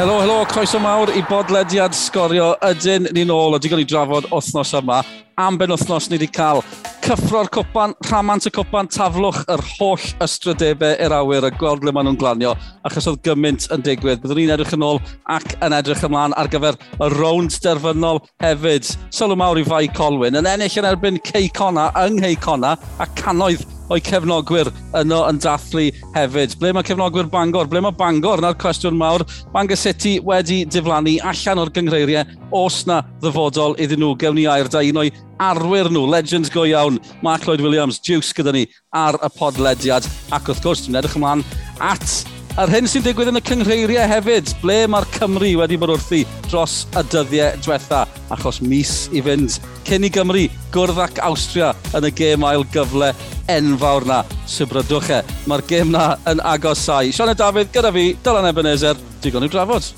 [0.00, 2.54] Helo, helo, croeso mawr i bodlediad sgorio.
[2.64, 5.02] Ydyn ni'n ôl, ydy gael ni drafod wythnos yma.
[5.36, 6.62] Am ben wythnos ni wedi cael
[7.04, 12.08] cyffro'r cwpan, rhamant y cwpan, taflwch yr holl ystrydebau i'r awyr a gweld le maen
[12.08, 12.54] nhw'n glanio,
[12.88, 14.22] achos oedd gymaint yn digwydd.
[14.22, 15.02] Byddwn ni'n edrych yn ôl
[15.36, 18.88] ac yn edrych ymlaen ar gyfer y rownd derfynol hefyd.
[19.12, 23.08] Sylw mawr i Fai Colwyn, yn ennill yn erbyn Cei Cona yng Nghei Cona a
[23.20, 26.56] canoedd o'i cefnogwyr yno yn dathlu hefyd.
[26.60, 27.68] Ble mae cefnogwyr Bangor?
[27.70, 28.42] Ble mae Bangor?
[28.42, 29.26] Na'r cwestiwn mawr.
[29.54, 32.38] Bangor City wedi diflannu allan o'r gyngreiriau.
[32.56, 36.66] Os na ddyfodol iddyn nhw, gewn ni air da un o'i arwyr nhw, legends go
[36.68, 40.06] iawn, Mark Lloyd Williams, Juice gyda ni ar y podlediad.
[40.34, 41.46] Ac wrth gwrs, dwi'n edrych ymlaen
[41.80, 42.20] at
[42.60, 46.18] a'r hyn sy'n digwydd yn y cyngreiriau hefyd, ble mae'r Cymru wedi bod wrthi
[46.50, 48.02] dros y dyddiau diwetha,
[48.36, 49.56] achos mis i fynd
[49.88, 50.42] cyn i Gymru
[50.74, 53.14] gwrdd ac Austria yn y gêm ail gyfle
[53.48, 54.20] enfawr na.
[54.44, 57.08] Sybrydwch e, mae'r gêm na yn agosau.
[57.16, 59.88] Sianed Dafydd gyda fi, Dylan Ebenezer, digon i'w drafod.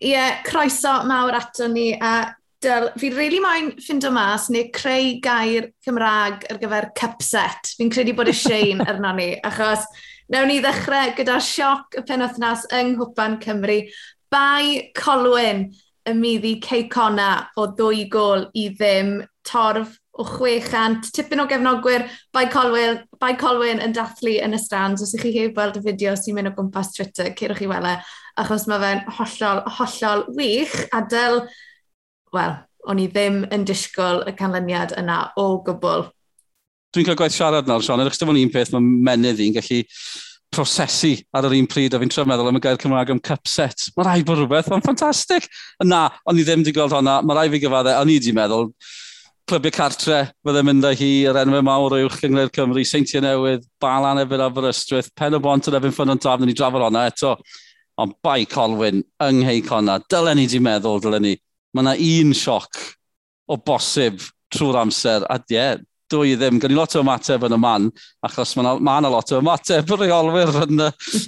[0.00, 4.68] Ie, yeah, croeso mawr ato ni a dyl, fi rili really moyn ffindo mas neu
[4.74, 7.74] creu gair Cymraeg ar gyfer cupset.
[7.78, 9.86] Fi'n credu bod y Shane arno ni, achos
[10.32, 13.80] newn ni ddechrau gyda'r sioc y penwthnos yng Nghwpan Cymru.
[14.30, 15.70] Bai Colwyn
[16.06, 21.10] y middi Ceicona o ddwy gol i ddim torf o 600.
[21.16, 25.02] Tipyn o gefnogwyr Bai Colwyn, Bai Colwyn yn dathlu yn y strands.
[25.02, 27.96] Os ych chi heb weld y fideo sy'n mynd o gwmpas Twitter, ceirwch chi wele,
[28.38, 30.76] achos mae fe'n hollol, hollol wych.
[30.96, 31.42] Adel,
[32.36, 32.56] wel,
[32.88, 36.08] o'n i ddim yn disgwyl y canlyniad yna o gwbl.
[36.94, 39.84] Dwi'n cael gwaith siarad nawr, Sean, edrych dim ond un peth mae menydd i'n gallu
[40.50, 43.46] prosesu ar yr un pryd a fi'n trio meddwl am y gair Cymraeg am cup
[43.46, 43.86] set.
[43.94, 45.46] Mae rai bod rhywbeth, mae'n ffantastig.
[45.86, 48.72] Na, o'n i ddim wedi gweld hwnna, mae rai fi gyfaddau, o'n i wedi meddwl,
[49.50, 53.68] clybiau cartre, fydde'n mynd â hi yr enwau e mawr o'w Cyngred Cymru, Seintiau Newydd,
[53.82, 57.36] Balan efo'r Aberystwyth, Pen o Bont yn efo'n ffyn o'n tafn, ni drafod hwnna eto.
[58.02, 61.36] Ond bai Colwyn, yng Nghei Conna, dylen ni wedi meddwl, dylen ni
[61.74, 61.94] mae yna
[62.24, 62.82] un sioc
[63.50, 64.20] o bosib
[64.50, 65.78] trwy'r amser, a ie, yeah,
[66.10, 66.58] dwy ddim.
[66.62, 67.88] Gan i lot o ymateb yn y man,
[68.26, 70.86] achos mae yna ma, lot o ymateb yr reolwyr yn,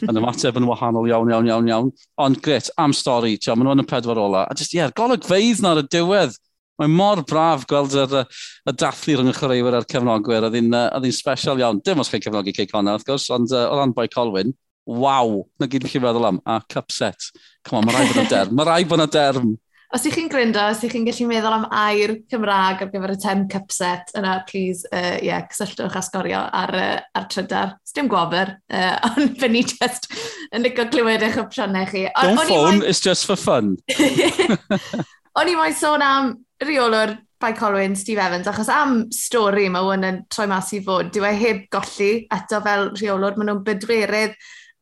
[0.08, 1.92] yn ymateb yn wahanol iawn, iawn, iawn, iawn.
[2.22, 4.46] Ond gret, am stori, tio, maen nhw'n y pedwar ola.
[4.48, 6.34] A just, ie, yeah, golygfeidd na'r y diwedd.
[6.80, 8.22] Mae mor braf gweld yr,
[8.66, 11.82] y dathlu rhwng y chwaraewyr a'r cefnogwyr, Oedd hi'n special iawn.
[11.84, 14.54] Dim os chi'n cefnogi Cey Connor, wrth gwrs, ond uh, o ran Boi Colwyn,
[14.88, 17.28] waw, na gyd chi'n feddwl am, a cup set.
[17.68, 19.52] Come on, mae rai bod yna derm, mae rai bod yna derm.
[19.92, 23.16] Os ych chi'n gryndo, os ych chi'n gallu meddwl am air Cymraeg ar gyfer y
[23.20, 27.74] 10 cup set yna, please, uh, yeah, cysylltwch a sgorio ar, uh, ar trydar.
[27.84, 30.08] Sdim gofyr, uh, ond fe ni just
[30.48, 32.06] yn licio clywed eich opsiynau chi.
[32.08, 32.88] On, Don't phone, mai...
[32.88, 33.76] it's just for fun.
[35.38, 36.32] o'n i moyn sôn am
[36.64, 41.12] reolwr Bai Colwyn, Steve Evans, achos am stori mae hwn yn troi mas i fod,
[41.12, 44.36] dyw e heb golli eto fel reolwr, maen nhw'n bydwerydd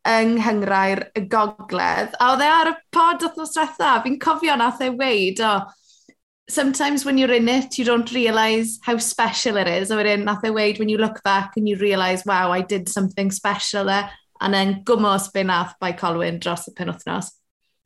[0.08, 2.14] yng nghyngrair y gogledd.
[2.20, 6.14] A oedd e ar y pod wythnos diwetha, fi'n cofio nath e weid, o, oh,
[6.50, 9.90] sometimes when you're in it, you don't realise how special it is.
[9.90, 12.88] A wedyn nath e weid, when you look back and you realise, wow, I did
[12.88, 14.10] something special there.
[14.40, 17.30] A then gwmos be nath by Colwyn dros y penwthnos.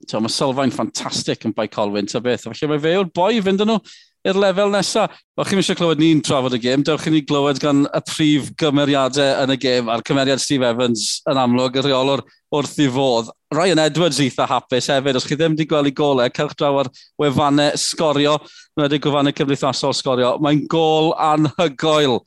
[0.07, 2.45] So, mae sylfaen ffantastig yn by Colwyn, ta beth.
[2.47, 3.81] Felly mae fe yw'r boi fynd yn nhw
[4.25, 5.13] i'r lefel nesaf.
[5.37, 8.51] Och chi'n eisiau clywed ni'n trafod y gêm, dewch i ni glywed gan y prif
[8.61, 12.23] gymeriadau yn y gêm a'r cymeriad Steve Evans yn amlwg, y reolwr
[12.55, 13.33] wrth i fodd.
[13.55, 16.91] Ryan Edwards eitha hapus hefyd, os chi ddim wedi gweld ei golau, cerch draw ar
[17.21, 18.39] wefannau sgorio,
[18.81, 20.35] wedi gwefannau cymdeithasol sgorio.
[20.43, 22.21] Mae'n gol anhygoel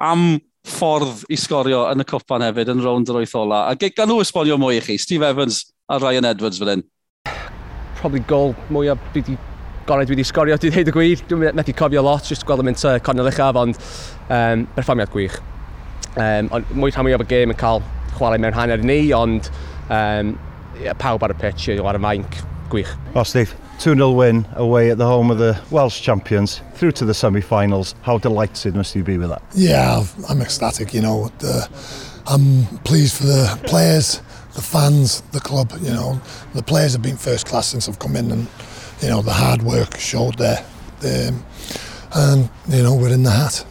[0.00, 0.38] am
[0.70, 3.66] ffordd i sgorio yn y cwpan hefyd yn rownd yr wyth ola.
[3.72, 6.84] A gan nhw esbonio mwy i chi, Steve Evans a Ryan Edwards fel hyn.
[7.98, 9.40] Probably gol mwyaf byd i
[9.90, 12.68] gorau dwi wedi sgorio, dwi dweud y gwir, dwi'n methu cofio lot, jyst gweld yn
[12.70, 13.80] mynd y cornel uchaf, ond
[14.28, 15.40] um, perfformiad gwych.
[16.14, 17.82] Um, ond mwy rhan mwyaf y gêm yn cael
[18.14, 19.50] chwarae mewn hanner ni, ond
[19.88, 20.36] um,
[21.02, 22.38] pawb ar y pitch, ar y mainc,
[22.70, 22.92] gwych.
[23.18, 27.14] O, Steve, 2-0 win away at the home of the Welsh champions through to the
[27.14, 27.96] semi-finals.
[28.02, 29.42] How delighted must you be with that?
[29.56, 30.94] Yeah, I'm ecstatic.
[30.94, 31.68] You know, the,
[32.28, 34.22] I'm pleased for the players,
[34.54, 35.72] the fans, the club.
[35.82, 36.20] You know,
[36.54, 38.46] the players have been first class since I've come in, and
[39.02, 40.64] you know, the hard work showed there.
[41.04, 41.44] Um,
[42.12, 43.64] and, you know, we're in the hat.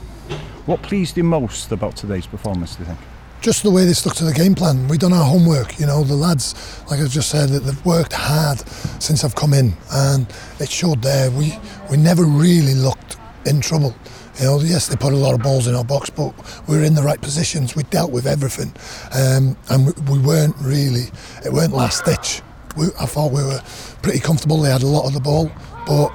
[0.66, 3.00] What pleased you most about today's performance, do you think?
[3.42, 4.88] Just the way they stuck to the game plan.
[4.88, 8.60] We've done our homework, you know, the lads, like I've just said, they've worked hard
[9.02, 10.28] since I've come in and
[10.60, 11.32] it showed there.
[11.32, 11.58] We,
[11.90, 13.96] we never really looked in trouble.
[14.40, 16.34] You know, yes, they put a lot of balls in our box, but
[16.68, 17.76] we were in the right positions.
[17.76, 18.74] We dealt with everything,
[19.14, 21.08] um, and we, we weren't really.
[21.44, 22.42] It weren't last ditch.
[22.80, 23.62] We, I thought we were
[24.02, 24.62] pretty comfortable.
[24.62, 25.52] They had a lot of the ball,
[25.86, 26.12] but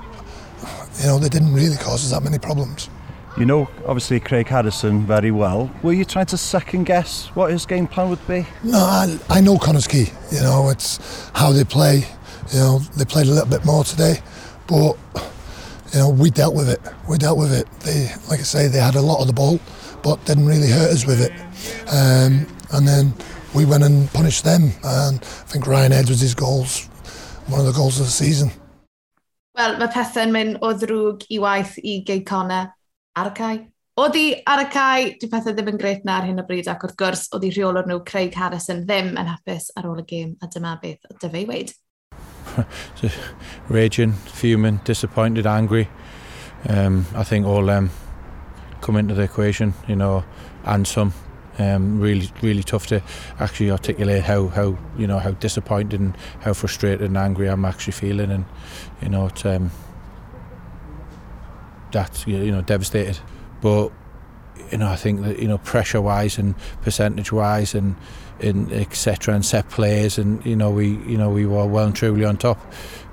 [1.00, 2.88] you know they didn't really cause us that many problems.
[3.36, 5.68] You know, obviously, Craig Harrison very well.
[5.82, 8.46] Were you trying to second guess what his game plan would be?
[8.62, 10.06] No, I, I know Connors Key.
[10.30, 12.06] You know, it's how they play.
[12.52, 14.22] You know, they played a little bit more today,
[14.66, 14.96] but
[15.92, 16.80] you know, we dealt with it.
[17.08, 17.68] We dealt with it.
[17.80, 19.58] They, like I say, they had a lot of the ball,
[20.02, 21.32] but didn't really hurt us with it.
[21.92, 23.14] Um, and then
[23.54, 24.72] we went and punished them.
[24.82, 26.86] And I think Ryan Edwards' goals,
[27.46, 28.50] one of the goals of the season.
[29.54, 32.72] Wel, mae pethau'n mynd o ddrwg i waith i geiconau
[33.14, 33.58] ar y cae.
[34.02, 36.66] Oedd hi ar y cae, di pethau ddim yn gret na ar hyn o bryd
[36.72, 40.06] ac wrth gwrs oedd hi rheolwr nhw Craig Harrison ddim yn hapus ar ôl y
[40.10, 41.70] gêm a dyma beth o dyfa i weid.
[43.76, 45.86] Raging, fuming, disappointed, angry.
[46.68, 47.90] Um, I think all um,
[48.80, 50.24] come into the equation, you know,
[50.64, 51.12] and some
[51.56, 53.00] Um, really, really tough to
[53.38, 57.92] actually articulate how, how you know how disappointed and how frustrated and angry I'm actually
[57.92, 58.44] feeling, and
[59.00, 59.70] you know, um,
[61.92, 63.20] that you know devastated.
[63.60, 63.92] But
[64.70, 67.96] you know, I think that you know pressure wise and percentage wise and
[68.40, 69.34] in etc.
[69.34, 72.36] and set plays, and you know we you know we were well and truly on
[72.36, 72.58] top.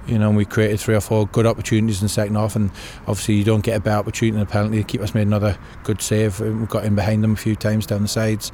[0.07, 2.71] You know, and we created three or four good opportunities in the second half, and
[3.01, 4.83] obviously you don't get a bad opportunity in a penalty.
[4.83, 6.39] Keep us made another good save.
[6.39, 8.51] We got in behind them a few times down the sides,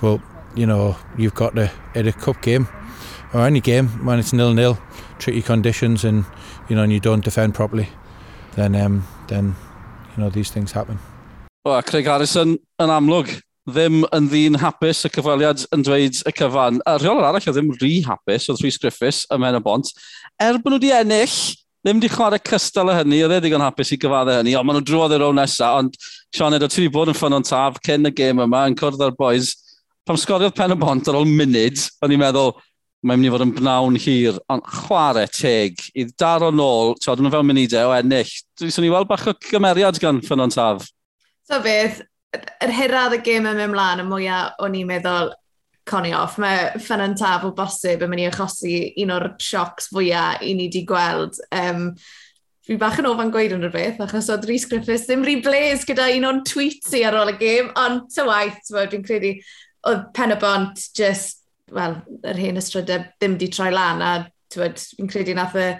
[0.00, 0.20] but
[0.56, 2.66] you know you've got to at a cup game
[3.32, 4.78] or any game when it's nil nil,
[5.18, 6.24] tricky conditions, and
[6.68, 7.88] you know and you don't defend properly,
[8.56, 9.54] then um, then
[10.16, 10.98] you know these things happen.
[11.64, 13.30] O, Craig Harrison yn amlwg
[13.68, 16.78] ddim yn ddyn hapus y cyfweliad yn dweud y cyfan.
[16.88, 19.90] A rheolwr arall o ddim rhy hapus oedd Rhys Griffiths y men y bont.
[20.38, 21.36] er bod nhw wedi ennill,
[21.82, 24.78] ddim wedi chwarae cystal o hynny, oedd e ddigon hapus i gyfadda hynny, ond maen
[24.78, 25.98] nhw drwodd i'r rown nesaf, ond
[26.34, 29.02] Sean Edo, ti wedi bod yn ffyn o'n taf cyn y gêm yma, yn cwrdd
[29.06, 29.54] â'r boys,
[30.06, 32.52] pam sgoriodd pen y bont ar ôl munud, o'n i'n meddwl,
[33.06, 37.34] mae'n mynd i fod yn bnawn hir, ond chwarae teg, i daro nôl, ti'n nhw
[37.34, 40.86] fel munudau o ennill, dwi'n swn i weld bach o gymeriad gan ffyn o'n taf.
[41.46, 42.02] So beth,
[42.34, 45.30] yr hirad y gêm yn mynd mlaen, y mwyaf o'n i'n meddwl,
[45.88, 46.38] coni off.
[46.42, 50.68] Mae ffynnan taf o bosib yn mynd i achosi un o'r siocs fwyaf i ni
[50.68, 51.40] wedi gweld.
[51.54, 51.92] Um,
[52.68, 56.10] fi bach yn ofan gweud yn rhywbeth, achos oedd Rhys Griffiths ddim rhi bles gyda
[56.12, 59.30] un o'n tweets i ar ôl y gêm, ond ty waith, dwi'n credu,
[59.88, 61.96] oedd pen y bont just, wel,
[62.28, 64.12] yr hen ystrydau ddim wedi troi lan, a
[64.52, 65.70] dwi'n credu nath y,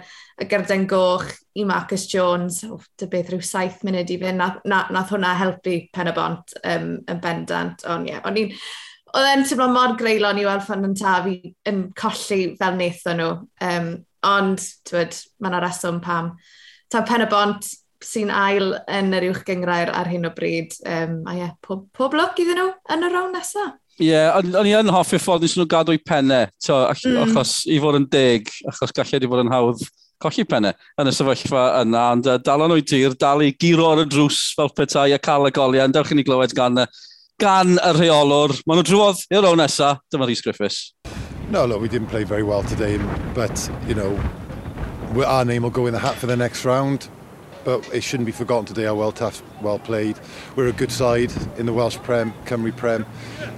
[0.41, 1.29] y gerden goch
[1.61, 5.77] i Marcus Jones, o, dy beth rhyw saith munud i fynd, nath, nath hwnna helpu
[5.93, 8.53] pen y bont um, yn bendant, ond ie, yeah, o'n i'n
[9.09, 13.21] Oedd e'n teimlo mor greulon i weld ffan yn taf i yn colli fel wnaethon
[13.21, 13.29] nhw.
[13.65, 13.91] Um,
[14.29, 16.33] ond, ti'n mae yna reswm pam.
[16.91, 17.69] Ta pen y bont
[18.05, 20.75] sy'n ail yn yr uwch gyngrair ar hyn o bryd.
[20.85, 23.77] Um, a ie, yeah, pob, pob lwc iddyn nhw yn y rown nesaf.
[23.99, 27.17] Ie, yeah, o'n i yn hoffi ffordd nes nhw gadw i pennau, to, mm.
[27.25, 29.83] achos i fod yn deg, achos gallai di fod yn hawdd
[30.23, 33.89] colli pennau yn y sefyllfa yna, ond uh, dal o'n o'i tir, dal i giro
[33.91, 36.79] ar y drws fel petai a cael y goliau, yn dewch i ni glywed gan
[36.83, 36.87] uh,
[37.39, 38.53] gan y rheolwr.
[38.67, 40.93] Maen nhw drwodd i'r rown dyma Rhys Griffiths.
[41.49, 42.97] No, look, we didn't play very well today,
[43.33, 44.11] but, you know,
[45.25, 47.09] our name will go in the hat for the next round.
[47.65, 50.17] But it shouldn't be forgotten today how well tough, well played.
[50.55, 53.05] We're a good side in the Welsh Prem, Cymru Prem,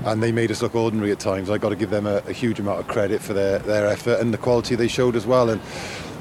[0.06, 1.50] and they made us look ordinary at times.
[1.50, 4.20] I've got to give them a, a huge amount of credit for their, their effort
[4.20, 5.50] and the quality they showed as well.
[5.50, 5.62] And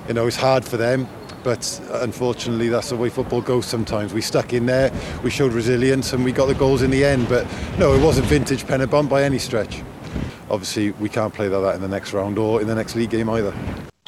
[0.09, 1.09] you know, it's hard for them,
[1.43, 4.13] but unfortunately that's the way football goes sometimes.
[4.13, 4.93] We stuck in there,
[5.23, 7.47] we showed resilience and we got the goals in the end, but
[7.79, 9.83] no, it wasn't vintage Penabon by any stretch.
[10.51, 13.11] Obviously, we can't play like that in the next round or in the next league
[13.11, 13.55] game either.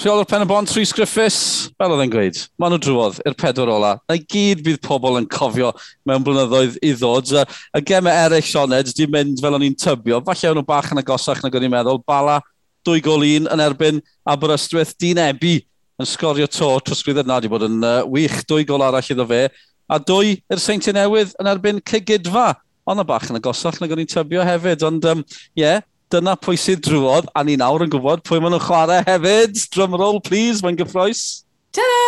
[0.03, 3.91] Rheolwr Pennebon, Rhys Griffiths, fel oedd e'n gweud, maen nhw drwodd i'r pedwar ola.
[4.11, 5.69] Na gyd bydd pobl yn cofio
[6.09, 7.31] mewn blynyddoedd i ddod.
[7.79, 10.19] Y gemau eraill Sioned, di mynd fel o'n i'n tybio.
[10.27, 12.03] Falle o'n nhw bach yn agosach na o'n i'n meddwl.
[12.09, 12.41] Bala,
[12.83, 15.61] dwy gol un yn erbyn Aberystwyth, dyn ebu
[16.01, 18.43] yn sgorio to trosgwydd yna wedi bod yn uh, wych.
[18.49, 19.47] Dwy gol arall iddo fe,
[19.93, 22.53] a dwy yr er seinti newydd yn erbyn cygydfa.
[22.89, 25.25] Ond y bach yn agosach na o'n i'n tybio hefyd, ond ie, um,
[25.59, 29.61] yeah, dyna pwy sydd drwodd, a ni nawr yn gwybod pwy maen nhw'n chwarae hefyd.
[29.73, 31.45] Drum roll, please, mae'n gyffroes.
[31.73, 32.03] Ta-da!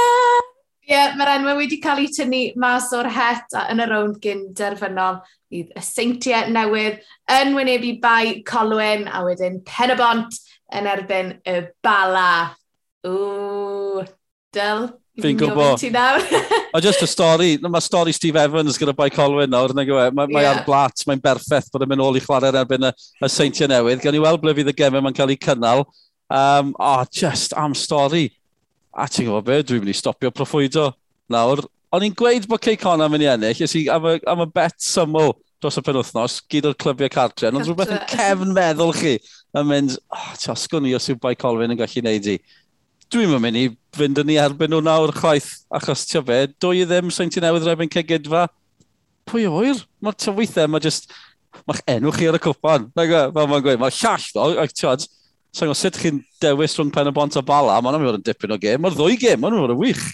[0.84, 4.18] Ie, yeah, mae'r enwau wedi cael ei tynnu mas o'r het a yn y rownd
[4.20, 6.98] gyn derfynol bydd y seintiau newydd
[7.32, 10.36] yn wynebu bai Colwyn a wedyn Penabont
[10.76, 12.52] yn erbyn y Bala.
[13.04, 14.04] Ww,
[14.54, 14.86] Del.
[15.20, 15.82] Fi'n gwybod.
[16.74, 17.50] o, just y stori.
[17.62, 20.06] Mae stori Steve Evans gyda Bai Colwyn nawr, nag yw e.
[20.10, 20.56] Mae ma yeah.
[20.56, 22.92] ar blat, mae'n berffeth bod yn mynd ôl i chwarae erbyn y,
[23.22, 24.02] y seintiau newydd.
[24.02, 25.84] Gan i weld ble fydd y gemau mae'n cael ei cynnal.
[26.32, 28.26] Um, o, oh, just am stori.
[28.94, 30.88] A ti'n gwybod be, dwi'n mynd i stopio proffwydo
[31.30, 31.62] nawr.
[31.94, 34.50] O'n i'n gweud bod Cey Conor mynd i ennill, ys i am y, am y
[34.50, 39.14] bet syml dros y penwthnos, gyd o'r clybiau cartre, ond rhywbeth yn cefn meddwl chi
[39.56, 42.36] yn mynd, oh, ti'n osgwn i os yw Bai Colwyn yn gallu neud i.
[43.12, 47.12] Dwi'n mynd i fynd yn ei erbyn nhw nawr chwaith, achos ti'n fe, dwy ddim
[47.14, 48.46] sy'n ti newydd rhaid yn cegedfa.
[49.28, 49.82] Pwy oer?
[50.04, 51.12] Mae'r tyweithau, mae jyst,
[51.68, 52.88] mae'ch enw chi ar y cwpan.
[52.90, 53.06] E?
[53.06, 55.06] Fel mae'n gweud, mae llall ddo, ac tiwad,
[55.54, 58.56] sa'n gwybod sut chi'n dewis rhwng pen y bont a bala, mae'n mynd yn dipyn
[58.56, 60.04] o gêm, mae'r ddwy gêm, mae'n mynd yn wych.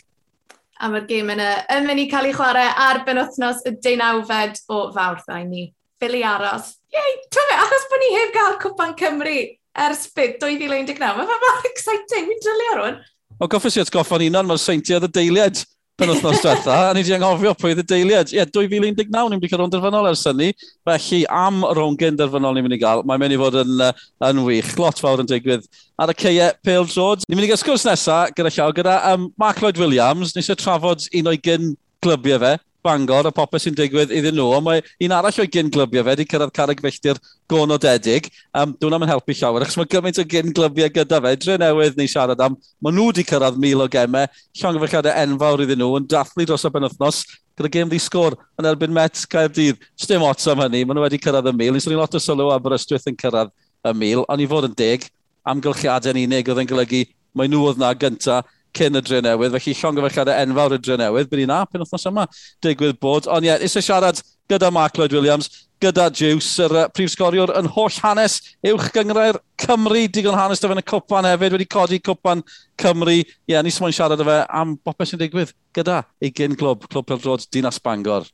[0.80, 4.86] A mae'r gêm yna yn mynd i cael ei chwarae ar benwthnos y deunawfed o
[4.94, 5.70] fawrth a ni.
[6.00, 6.74] Fili aros.
[6.92, 9.38] Iei, tyfe, aros bod ni heb gael cwpan Cymru
[9.76, 11.00] ers byd 2019.
[11.00, 13.02] Mae'n fe mor exciting, fi'n ar hwn.
[13.40, 15.62] O goffes i atgoffa'n unan, mae'r seintiad y deiliad
[16.00, 18.32] pen wythnos diwetha, a ni wedi anghofio pwy y deiliad.
[18.32, 20.50] Ie, yeah, 2019 ni'n mynd cael rownd derfynol ers hynny,
[20.88, 23.90] felly am rowngyn derfynol ni'n mynd i gael, mae'n mynd i fod yn, uh,
[24.30, 25.68] yn wych, lot fawr yn digwydd.
[26.00, 27.28] Ar y ceie, Pale George.
[27.28, 30.56] Ni'n mynd i gael sgwrs nesaf gyda llaw, gyda um, Mark Lloyd Williams, nes i
[30.58, 31.74] trafod un o'i gyn
[32.04, 35.70] glybiau fe, Bangor a popeth sy'n digwydd iddyn nhw, ond mae un arall o'i gyn
[35.72, 37.20] glybiau fe wedi cyrraedd carreg felltir
[37.50, 38.30] gonodedig.
[38.56, 41.34] Um, Dwi'n am yn helpu llawer, achos mae gymaint o gyn glybiau gyda fe.
[41.44, 44.28] Dre newydd ni siarad am, maen nhw wedi cyrraedd mil o gemau,
[44.62, 47.22] llongfelltiadau enfawr iddyn nhw, yn dathlu dros y benwthnos,
[47.60, 49.80] gyda gêm ddi sgôr yn erbyn Met Caerdydd.
[50.06, 51.74] Dim ots am hynny, maen nhw wedi cyrraedd y mil.
[51.76, 53.52] nes Ni'n sôn lot o sylw Aberystwyth yn cyrraedd
[53.90, 55.04] y mil, ond i fod yn deg,
[55.50, 57.04] amgylchiadau'n unig oedd yn golygu,
[57.36, 61.30] mae nhw oedd na gyntaf cyn y dre newydd, felly llongyfarchiadau enfawr y dre newydd,
[61.32, 62.26] bydd ap yn wythnos yma
[62.64, 63.28] digwydd bod.
[63.30, 65.50] Ond ie, eisiau siarad gyda Mark Lloyd Williams,
[65.80, 70.76] gyda Juice, yr uh, prif sgoriwr yn holl hanes uwch gyngrair Cymru, digon hanes dyfa
[70.76, 72.42] yn y cwpan hefyd, wedi codi cwpan
[72.80, 73.20] Cymru.
[73.22, 76.84] Ie, yeah, ni sy'n siarad o fe am bopeth sy'n digwydd gyda ei gyn glwb,
[76.90, 78.28] Clwb Perdrod, Dinas Bangor.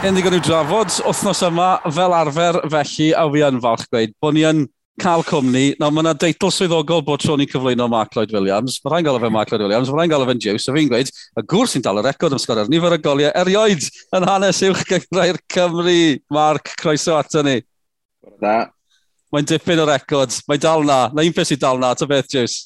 [0.00, 4.32] Hyn ddigon i'w drafod, wythnos yma fel arfer felly, a fi yn falch gweud bod
[4.32, 4.62] ni yn
[5.00, 5.64] cael cwmni.
[5.80, 8.78] Nawr, mae yna deitl swyddogol bod tro ni'n cyflwyno Mark Lloyd Williams.
[8.84, 10.68] Mae rhaid gael fe Mark Lloyd Williams, mae rhaid gael fe'n Jews.
[10.68, 13.86] A fi'n gweud, y gŵr sy'n dal y record am sgorio'r nifer y goliau erioed
[14.18, 16.00] yn hanes uwch gyngrau'r Cymru.
[16.36, 17.56] Mark, croeso ato ni.
[18.42, 18.56] Da.
[19.32, 20.36] Mae'n dipyn o record.
[20.50, 21.00] Mae dal na.
[21.14, 21.94] Na un peth sy'n dal na.
[21.96, 22.58] Ta beth, Jews?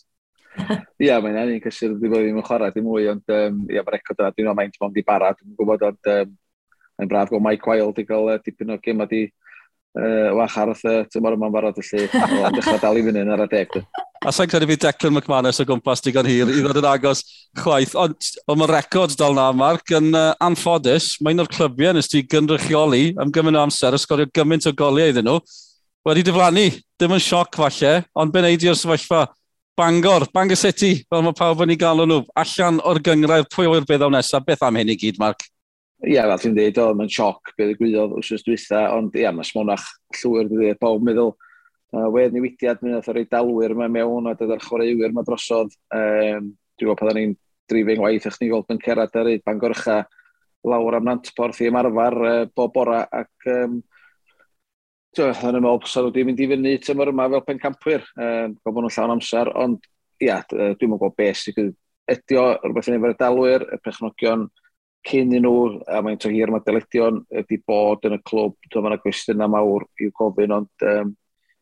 [0.64, 3.82] Ie, yeah, mae'n enni'n cysur ddim bod ddim yn chwarae dim mwy, ond um, ia,
[3.82, 6.36] mae'r record yna, dwi'n meddwl mae'n ti'n i bara, dwi'n gwybod, ond um,
[7.00, 9.24] mae'n braf go Mike Wild i gael uh, dipyn o gym a di,
[9.98, 12.08] uh, wach ar y tymor yma'n barod felly,
[12.56, 13.76] dechrau dal i fyny yn ar y deg.
[14.24, 17.22] A sa'n credu fi Declan McManus o gwmpas digon hir i ddod yn agos
[17.60, 22.10] chwaith, ond on mae record dal na, Mark, yn uh, anffodus, mae'n o'r clybiau nes
[22.10, 25.38] ti gynrychioli am gymaint o amser, ysgorio gymaint o goliau iddyn nhw,
[26.08, 26.68] wedi diflannu,
[27.00, 29.26] dim yn sioc falle, ond be'n eidio sefyllfa
[29.74, 33.86] Bangor, Bangor City, fel mae pawb yn ei galw nhw, allan o'r gyngrair, pwy o'r
[33.88, 35.42] beth o nesaf, beth am hyn i gyd, Mark?
[36.08, 39.46] ia, fel ti'n dweud, oedd mae'n sioc beth y gwyddoedd wrth dwytha, ond ia, mae
[39.48, 39.86] smonach
[40.20, 41.32] llwyr wedi dweud, bob meddwl,
[41.94, 45.72] uh, wedd newidiad, mi oedd o rei dalwyr mae mewn, a dyda'r chwaraewyr yma drosodd.
[45.94, 47.34] Um, dwi'n gwybod pan ni'n
[47.70, 50.02] drifing waith, eich ni gweld yn cerad ar eid Bangorcha,
[50.64, 53.82] lawr am Nantporth i ymarfer uh, bob bora, ac um,
[55.14, 58.94] Dwi'n ymwneud bod nhw wedi mynd i fyny tymor yma fel pencampwyr, um, gofyn nhw'n
[58.96, 59.84] llawn amser, ond
[60.18, 61.60] ia, dwi'n meddwl bod beth sydd
[62.10, 64.48] ydi o rhywbeth yn efo'r dalwyr, y pechnogion,
[65.04, 68.86] cyn i nhw, a mae'n to hir mae delegion ydy bod yn y clwb, dwi'n
[68.86, 71.12] meddwl gwestiynau mawr i'w gofyn, ond um,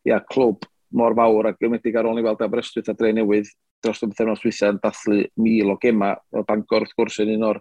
[0.07, 0.67] ia, clwb
[0.99, 3.51] mor fawr ac ymwedig ar ôl ni weld Aberystwyth a Dre Newydd
[3.83, 7.49] dros y bythefnos wythau yn dathlu mil o gema o Bangor wrth gwrs yn un
[7.51, 7.61] o'r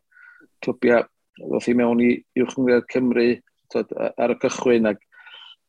[0.62, 1.08] clwbiau,
[1.40, 3.28] ddoth i mewn i Uwchyngredd Cymru
[3.74, 5.02] tod, ar y cychwyn ac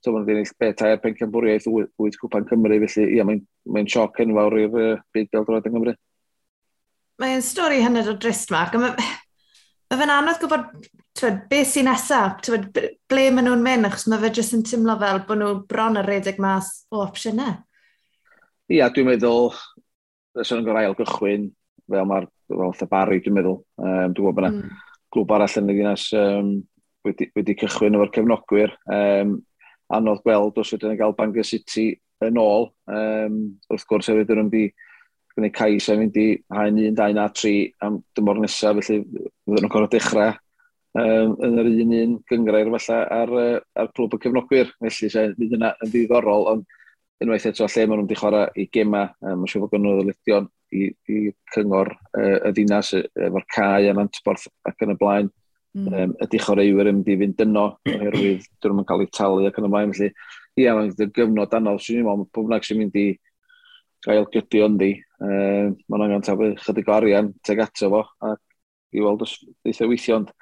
[0.02, 4.58] tod, mae'n ddineud beta er pencampwriaeth wyth cwpan Cymru felly ia, mae'n mae sioc enfawr
[4.60, 5.96] i'r uh, byd gael yng Nghymru.
[7.22, 8.74] Mae'n stori hynny o drist Mark.
[8.74, 8.98] ac
[9.92, 10.86] mae fe'n anodd gwybod
[11.20, 14.94] twed, beth sy'n nesaf, twed, ble maen nhw'n mynd, achos mae fe jyst yn tymlo
[15.02, 17.58] fel bod nhw bron ar redeg mas o opsiynau.
[18.72, 19.50] Ia, dwi'n meddwl,
[20.32, 21.50] ddysyn nhw'n gorau gychwyn,
[21.92, 22.28] fel mae'r
[22.78, 23.58] fel bari, dwi'n meddwl.
[23.82, 24.78] Um, dwi'n gwybod bod yna mm.
[25.12, 26.52] glwb arall yn y ddinas um,
[27.04, 28.72] wedi, wedi cychwyn efo'r cefnogwyr.
[28.96, 29.36] Um,
[29.92, 31.90] anodd gweld os wedyn yn cael Bangor City
[32.24, 32.70] yn ôl.
[32.88, 34.70] Um, wrth gwrs, hefyd yn wedi
[35.36, 37.54] gwneud cais a mynd i haen 1, 2 na 3
[37.86, 40.32] am dymor nesaf, felly fydden nhw'n gorfod dechrau
[40.98, 43.34] um, yn yr un un gyngrair falle ar,
[43.78, 44.72] ar clwb y cefnogwyr.
[44.80, 46.78] Felly, se, bydd yna yn ddiddorol, ond
[47.22, 50.48] unwaith eto lle maen nhw'n wedi chwarae i gema, um, mae'n siŵr bod gynnu ddyledion
[50.72, 51.18] i, i
[51.54, 55.32] cyngor uh, y ddinas efo'r cae a'n antborth ac yn y blaen.
[55.72, 55.88] Mm.
[55.88, 59.60] Um, ydy chwaraewyr yn mynd i fynd yno oherwydd dyn nhw'n cael eu talu ac
[59.60, 59.94] yn y blaen.
[59.96, 60.10] Felly,
[60.60, 61.80] ie, mae'n gyfnod anodd.
[61.80, 63.06] Swn i'n meddwl, pob bynnag sy'n mynd i
[64.02, 64.90] gael gydio ynddi,
[65.22, 68.34] Uh, Mae'n angen tabu chydig o arian teg ato fo, a
[68.92, 70.32] i weld os ddeitha weithio, ond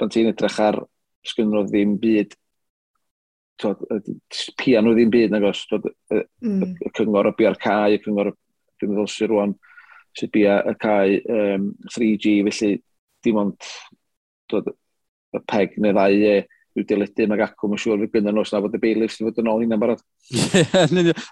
[0.00, 0.78] pan ti'n edrych ar
[1.28, 2.36] sgynrodd ddim byd,
[3.60, 6.76] pian nhw ddim byd, nagos, twod, y, mm.
[6.80, 8.32] y, cyngor o bia'r cae, y cyngor,
[8.80, 9.52] dwi'n meddwl sy'n rwan,
[10.16, 12.72] sy'n bia y cae um, 3G, felly
[13.24, 13.68] dim ond
[14.50, 14.72] twod,
[15.36, 16.38] y peg neu ddau e,
[16.78, 19.40] yw dyledu mae gacw, mae'n siŵr fydd gyda os na fod y bailiffs sydd fod
[19.42, 20.02] yn ôl hynny'n barod.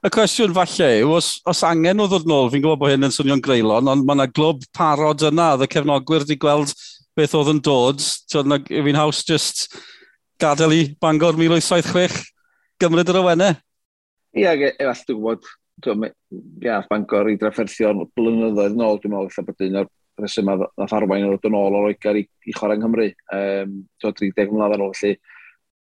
[0.07, 3.15] y cwestiwn falle yw, os, os angen o ddod nôl, fi'n gwybod bod hyn yn
[3.15, 6.75] swnio'n greulon, ond mae yna glwb parod yna, y cefnogwyr wedi gweld
[7.19, 8.03] beth oedd yn dod.
[8.33, 9.79] Fi'n haws just
[10.43, 12.19] gadael i Bangor 1876
[12.83, 13.59] gymryd yr awenau.
[14.39, 16.11] Ie, efallai e, dwi'n gwybod,
[16.67, 19.89] ia, Bangor i drafferthion blynyddoedd nôl, dwi'n meddwl, efallai bod un o'r
[20.23, 23.09] resym nath arwain o'r dyn ôl o'r oegar i, i chwarae yng Nghymru.
[23.35, 25.19] Um, Dwi'n 30 mlynedd yn ôl, felly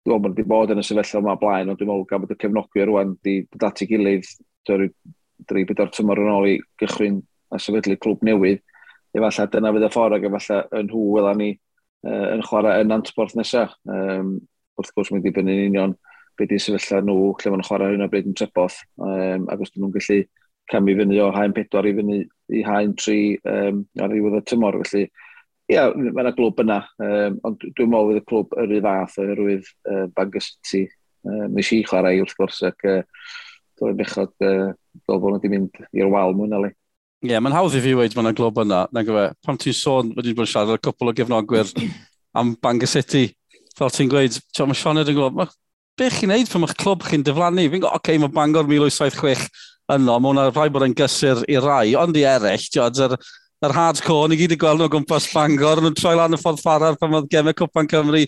[0.07, 2.35] dwi'n meddwl bod wedi bod yn y sefyllfa yma blaen, ond dwi'n meddwl gan bod
[2.35, 4.29] y cefnogwyr rwan wedi dod at ei gilydd
[4.69, 4.93] dwi'n
[5.51, 8.63] 3-4 tymor yn ôl i gychwyn a sefydlu clwb newydd.
[9.17, 12.95] Efallai dyna fydd y ffordd ac efallai yn nhw wel ni uh, yn chwarae yn
[12.95, 13.75] antborth nesaf.
[13.91, 14.37] Um,
[14.77, 15.97] wrth gwrs mae'n dibynnu yn union
[16.37, 19.73] beth i sefyllfa nhw, lle maen chwarae hyn o bryd yn treboth, um, ac os
[19.73, 20.21] dyn nhw'n gallu
[20.71, 22.19] cam i fyny o haen 4 i fyny
[22.57, 23.17] i haen 3
[23.53, 24.79] um, ar ddiwedd y tymor.
[24.85, 25.07] Felly,
[25.73, 29.19] ia, mae yna glwb yna, um, ond dwi'n meddwl fydd y clwb yr un fath
[29.23, 30.87] oherwydd uh, Bangor City.
[31.27, 33.01] Um, nes i chwarae wrth gwrs ac uh,
[33.81, 34.73] dwi'n bechod uh,
[35.07, 36.73] fel bod nhw wedi mynd i'r wal mwyn ali.
[37.25, 38.83] Ie, yeah, mae'n hawdd i fi wedi bod yna glwb yna.
[38.95, 41.73] Na gyfe, pam ti'n sôn, wedi bod yn siarad â cwpl o gefnogwyr
[42.39, 43.31] am Bangor City.
[43.77, 45.57] Fel ti'n gweud, mae Sioned yn gwybod,
[45.97, 47.65] be chi'n neud pan mae'ch clwb chi'n diflannu?
[47.67, 49.49] Fi'n gwybod, oce, okay, mae Bangor 1876
[49.95, 53.15] yno, mae hwnna rhaid bod yn gysur i rai, ond i eraill, diod, yr,
[53.67, 56.99] yr hardcore, ni gyd i gweld nhw gwmpas Bangor, nhw'n troi lan y ffordd ffarar
[57.01, 58.25] pan oedd gemau Cwpan Cymru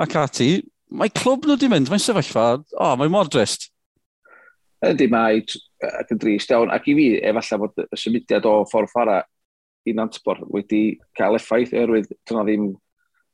[0.00, 0.52] ac ati.
[0.90, 3.68] Mae clwb nhw wedi mynd, mae'n sefyllfa, o, oh, mae mor drist.
[4.86, 5.42] Ydy mae,
[5.90, 9.18] ac yn drist iawn, ac i fi, efallai bod y symudiad o ffordd ffara
[9.88, 12.70] i Nantbor wedi cael effaith oherwydd dyna ddim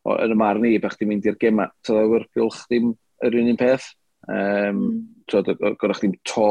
[0.06, 1.68] o, yn y marn i bach ddim mynd i'r gema.
[1.86, 2.92] Tyna o'r gylch ddim
[3.26, 3.88] yr un un peth.
[4.26, 4.82] Um,
[5.30, 5.76] mm.
[5.80, 6.48] Gorach ddim to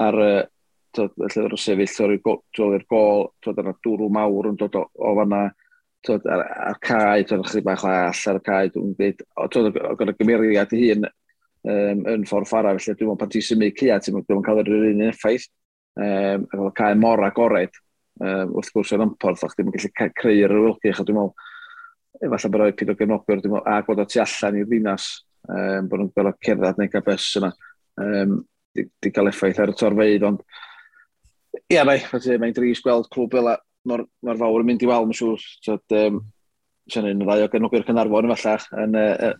[0.00, 0.32] ar y
[0.98, 2.18] llyfr y sefyll,
[2.66, 5.44] o'r gol, tod yna dwrw mawr yn dod o, o fanna,
[6.06, 9.22] tod ar, ar cae, tod yna chydig bach all ar y cae, dwi'n dweud,
[9.54, 13.46] tod o'n y gymeriad i hun um, yn ffordd ffara, felly dwi'n meddwl pan ti'n
[13.46, 15.46] symud cia, ti'n meddwl cael yr un effaith,
[16.00, 17.80] um, ac oedd cae mor agored,
[18.20, 21.48] um, wrth gwrs yn ymporth, ac ddim yn gallu creu'r yr ywylgych, a dwi'n meddwl,
[22.20, 25.10] efallai bod oed pyd o gefnogwyr, dwi'n meddwl, a bod o tu allan i'r ddinas,
[25.46, 27.52] um, bod nhw'n gorfod cerdded neu gael bus yna.
[28.00, 28.40] Um,
[28.74, 30.42] di cael effaith ar y torfeidd, ond
[31.70, 31.98] ie, rai,
[32.38, 33.50] mae'n dris gweld clwb fel
[33.90, 36.22] mor, mor fawr yn mynd i wal, mae'n siŵr, tyd, um,
[36.90, 39.34] sy'n un ddau o genwgwyr Cynarfon efallach, yn, uh,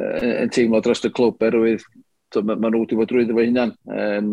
[0.00, 1.86] uh, yn teimlo dros y clwb erwydd,
[2.36, 4.30] mae ma nhw wedi bod drwydd efo hunan, um,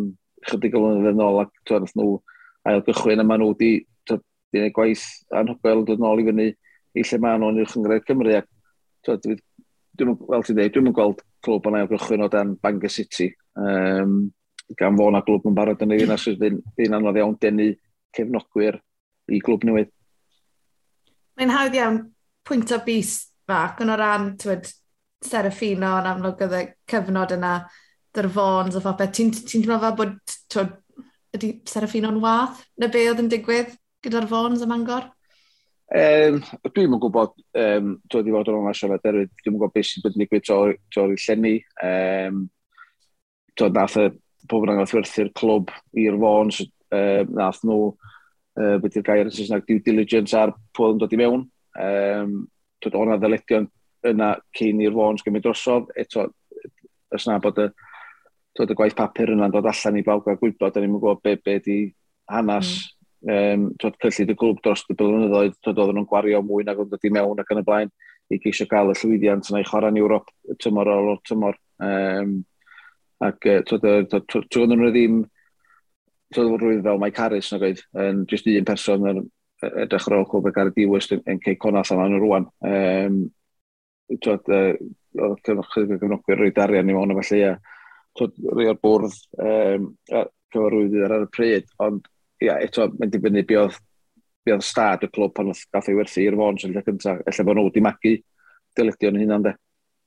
[0.50, 2.14] chydig o flynyddoedd ôl ac tyd, nhw
[2.70, 3.74] ail gychwyn a mae nhw wedi
[4.54, 6.50] gwneud gwaith anhygoel yn dod nôl i fyny
[6.94, 8.50] i lle mae nhw'n i'w chyngred Cymru, ac
[9.24, 9.40] dwi'n,
[9.98, 14.32] fel ti'n dweud, dwi'n gweld clwb yn ail gychwyn o dan Bangor City, Um,
[14.80, 17.72] gan fo na glwb yn barod yn y ddinas, dwi'n anodd iawn denu
[18.16, 18.80] cefnogwyr
[19.34, 19.92] i glwb newydd.
[21.38, 22.00] Mae'n hawdd iawn
[22.46, 23.14] pwynt o bus
[23.50, 24.70] fach, yn o ran, tywed,
[25.24, 27.54] Serafino yn amlwg oedd y cyfnod yna,
[28.14, 29.14] dy'r fons o phopeth.
[29.16, 30.18] Ti'n ti teimlo fel bod,
[30.52, 30.74] twyd,
[31.38, 32.64] ydy Serafino'n wath?
[32.78, 33.72] Na be oedd yn digwydd
[34.04, 35.08] gyda'r fons y Mangor?
[35.94, 36.42] Um,
[36.74, 39.74] Dwi'n yn gwybod, um, dwi wedi bod yn o'n asio fe derwyd, dwi'n yn gwybod
[39.76, 41.56] beth sy'n sydd yn digwydd tro'r llenni.
[41.86, 42.44] Um,
[43.60, 44.08] Tod, nath y
[44.50, 46.60] pobl yn gwerthu'r clwb i'r Fons,
[46.94, 47.94] uh, nath nhw,
[48.60, 51.48] uh, beth yw'r gair yn Saesneg, due diligence ar pwy yn dod i mewn.
[51.80, 52.36] Um,
[52.84, 53.70] tod, o'na ddyledion
[54.10, 56.28] yna cyn i'r Fons gymryd drosodd, eto,
[57.14, 57.68] os na bod y,
[58.58, 61.38] tod, y gwaith papur yna'n dod allan i bawb gael gwybod, da ni'n gwybod be,
[61.46, 61.78] be di
[62.32, 62.74] hanas
[63.26, 63.36] mm.
[63.36, 66.92] um, tod, cyllid y glwb dros y blynyddoedd, tod, oedden nhw'n gwario mwy nag oedd
[66.94, 67.94] dod i mewn ac yn y blaen
[68.34, 70.32] i geisio gael y llwyddiant yna i chwarae'n Ewrop
[70.64, 71.58] tymor o'r tymor.
[71.84, 72.42] Um,
[73.24, 75.22] Ac trwy nhw ddim,
[76.34, 79.24] trwy fod rhywun fel Mike Harris na gwaith, yn just un person yn
[79.84, 82.50] edrych ar ôl clwb y diwys Dewis yn cei conas yma nhw rwan.
[82.68, 83.24] Um,
[84.14, 84.50] Oedd
[85.46, 87.54] cyfnogwyr gyfnogwyr roi darian i mewn o felly, ia.
[88.20, 89.88] Rhoi o'r bwrdd um,
[90.54, 92.08] cyfarwyddyd ar y pryd, ond
[92.44, 93.80] ia, eto, mae'n dibynnu be oedd
[94.44, 97.22] be oedd stad y clwb pan oedd gath ei werthu i'r fôn sy'n lle cyntaf.
[97.24, 98.14] Efallai bod nhw wedi magu
[98.78, 99.54] dyledio yn hunan, de.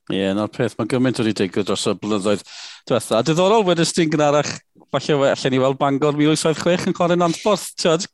[0.06, 2.42] Ie, yeah, na'r peth, mae gymaint wedi digwydd dros y blynyddoedd
[2.86, 3.18] diwetha.
[3.18, 4.52] A diddorol wedys ti'n gynharach,
[4.94, 8.06] falle allan ni weld Bangor 1876 yn chwarae Nantborth, tiod,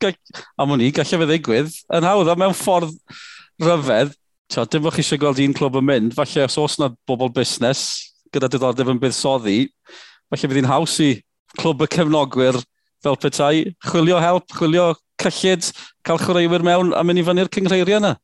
[0.57, 2.95] am hwnni, gallai fe ddigwydd, yn hawdd, a mewn ffordd
[3.61, 4.17] ryfedd,
[4.49, 7.85] tiod, dim o'ch eisiau gweld un clwb yn mynd, falle os oes yna bobl busnes,
[8.33, 9.59] gyda diddordeb yn buddsoddi,
[10.33, 11.13] falle fydd hi'n haws i
[11.59, 12.57] clwb y cefnogwyr
[13.05, 15.69] fel petai, chwilio help, chwilio cyllid,
[16.01, 18.15] cael chwaraewyr mewn a mynd i fyny'r cyngreiria yna.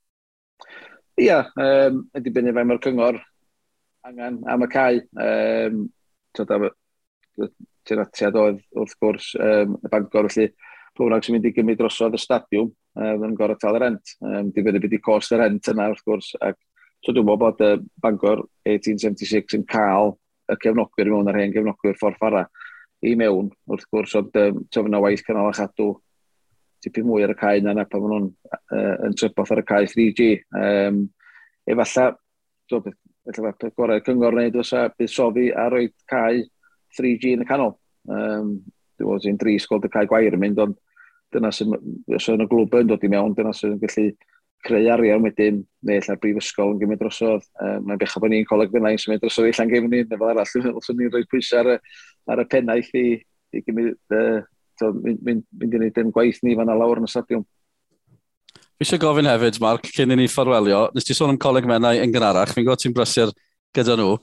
[1.20, 3.20] Ia, yeah, um, ydy bynnu fe mae'r cyngor
[4.08, 5.02] angen am y cae.
[5.20, 5.90] Um,
[7.90, 10.50] Ti'n atiad oedd wrth gwrs um, y Bangor, felly
[10.98, 14.12] pwynnag sy'n mynd i gymryd drosodd y stadiwm um, yn gorau tal y rent.
[14.22, 16.34] Um, Di fynd i byd i cost y rent yna wrth gwrs.
[16.46, 16.60] Ac,
[17.06, 17.72] so dwi'n meddwl bod y
[18.04, 20.14] Bangor 1876 yn cael
[20.52, 22.44] y cefnogwyr mewn ar hen cefnogwyr ffordd fara
[23.08, 25.94] i mewn wrth gwrs, ond um, tyfu o waith cynnal a chadw
[26.84, 28.30] tipyn mwy ar y cae na na pan maen nhw'n
[28.76, 30.30] uh, yn trybodd ar y cae 3G.
[30.60, 31.06] Um,
[31.70, 32.12] efallai,
[33.30, 36.42] Felly mae'r peth gorau cyngor wneud os fysa buddsoddi a roi cae
[36.98, 37.76] 3G yn y canol.
[38.10, 38.56] Um,
[38.98, 40.78] Dwi'n bod hi'n dris gweld y cae gwair yn mynd, ond
[41.34, 41.76] dyna sy'n
[42.18, 44.08] os yna glwb yn dod i mewn, dyna sy'n gallu
[44.66, 47.46] creu arian wedyn, neu lle brifysgol yn gymryd drosodd.
[47.62, 50.32] Um, mae'n bechaf bod ni'n coleg fyna i'n symud drosodd i llan gefni, neu fel
[50.34, 51.78] arall, os ni'n rhoi pwysau ar,
[52.34, 53.06] ar y pennaeth i,
[53.54, 54.42] i gymryd, uh,
[54.98, 57.46] mynd, mynd, mynd i wneud yn gwaith ni fan lawr yn y stadiwm.
[58.80, 61.98] Fi eisiau gofyn hefyd, Mark, cyn i ni ffarwelio, nes ti sôn am coleg mennau
[62.00, 63.34] yn gynharach, fi'n gwybod ti'n brysur
[63.76, 64.14] gyda nhw.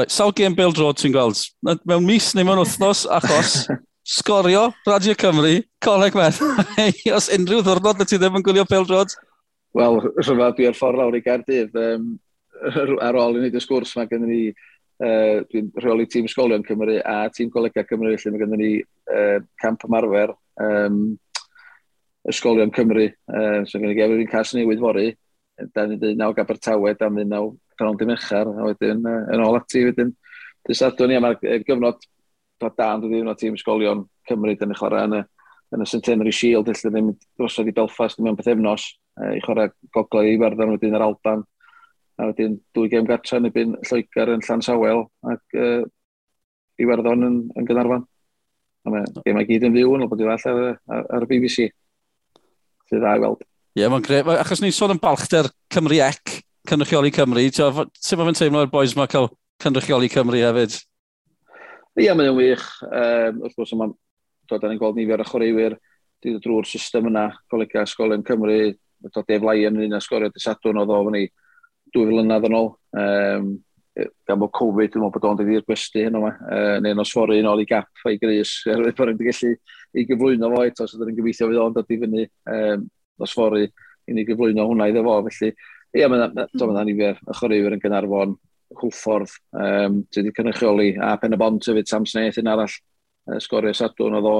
[0.00, 1.42] Right, sawl game build road ti'n gweld?
[1.60, 3.66] Mewn mis neu mewn wythnos, achos
[4.08, 6.56] sgorio Radio Cymru, coleg mennau,
[7.18, 9.12] os unrhyw ddwrnod na ti ddim yn gwylio build road?
[9.76, 11.76] Wel, rhyfedd dwi ar ffordd lawr i Gardydd.
[11.76, 12.08] Um,
[13.04, 14.42] ar ôl i wneud y sgwrs, mae gen ni,
[15.04, 19.36] uh, dwi'n rheoli tîm ysgolion Cymru a tîm colegau Cymru, lle mae gennym ni uh,
[19.60, 20.32] camp ymarfer
[20.64, 21.18] um,
[22.30, 23.08] ysgolion Cymru.
[23.30, 25.08] Uh, so gen i gefn i'n cas newydd fori,
[25.58, 29.58] Da dan i ddenaw Gabertawe, dan i ddenaw Canon Dimechar, a wedyn uh, yn ôl
[29.58, 30.12] ati wedyn.
[30.68, 32.04] dysadwn ni, a mae'r gyfnod
[32.60, 35.22] dod dan, dwi'n ddiwrnod tîm ysgolion Cymru, dan ni chwarae yn y,
[35.74, 37.08] yn y Centenary Shield, lle ddim
[37.40, 38.84] drosodd i Belfast, mewn yn beth efnos,
[39.18, 41.42] uh, i chwarae gogledd i Iwerddon, wedyn yr Alban,
[42.18, 45.82] a wedyn dwy gem gartra yn ebyn Lloegr yn Llan Sawel, ac uh,
[46.78, 48.06] Iwerddon yn, yn Gynarfan.
[48.86, 51.30] A mae gemau gyd yn fyw yn ôl bod i ddall ar, ar, ar y
[51.32, 51.70] BBC
[52.88, 53.44] sydd dda i weld.
[53.76, 54.34] Ie, yeah, mae'n greu.
[54.38, 57.44] Achos ni'n sôn yn balchder Cymru Ec, cynrychioli Cymru.
[57.54, 59.30] Ti'n ma'n teimlo i'r boys mae cael
[59.62, 60.80] cynrychioli Cymru hefyd?
[61.98, 62.66] Ie, yeah, mae'n wych.
[62.88, 63.94] Um, wrth gwrs, mae'n
[64.48, 65.78] dod yn gweld nifer o chwaraewyr
[66.18, 68.58] wedi dod drwy'r system yna, colega Ysgolion Cymru,
[69.06, 71.26] dod Dave Lyon yn un asgoriad y Sadwn oedd o ni
[71.94, 72.72] dwy flynedd yn ôl.
[72.98, 73.50] Um,
[74.28, 77.40] gan bod Covid, dwi'n meddwl bod o'n dweud i'r gwesti hyn yma, uh, neu'n osfori
[77.42, 79.54] yn ôl i gap a'i grys, er bod yn gallu
[79.96, 82.84] i gyflwyno fo eto, so dyn ni'n gobeithio fydd o'n dod i fyny um,
[83.22, 83.64] nosfori
[84.08, 85.16] i ni gyflwyno hwnna iddo fo.
[85.28, 85.52] Felly,
[85.96, 86.84] ie, mae'n mae ma mm.
[86.88, 88.36] nifer y chwaraewyr yn Gynarfon,
[88.78, 92.74] Hwffordd, um, sydd wedi cynrychioli, a Pen y Bont hefyd, Sam Snaith yn arall,
[93.30, 94.34] uh, sgorio Sadwn o ddo,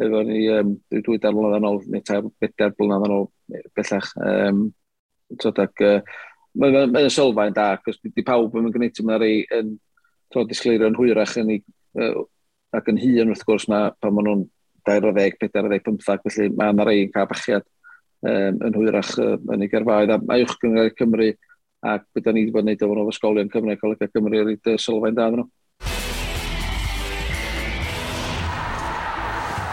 [0.00, 3.28] efo ni um, dwy dar blynedd anol, neu tair bedair blynedd anol,
[3.76, 4.08] bellach.
[4.24, 4.62] Um,
[5.42, 5.98] tod, uh,
[6.56, 9.76] mae'n ma, ma sylfaen da, cos di pawb yn gwneud yma rei yn
[10.48, 11.62] disgleirio yn hwyrach yn ei,
[12.00, 12.24] uh,
[12.76, 14.44] ac yn hun wrth gwrs na pan maen nhw'n
[14.86, 19.70] 14, 14, 15, felly mae yna rei'n cael bachiad um, yn hwyrach uh, yn ei
[19.72, 20.14] gyrfaoedd.
[20.14, 21.30] A mae uwch gyngor Cymru
[21.86, 25.30] ac bydda ni wedi bod yn neud efo'n ofysgolion Cymru ac Cymru rhaid sylfaen da
[25.32, 25.46] nhw.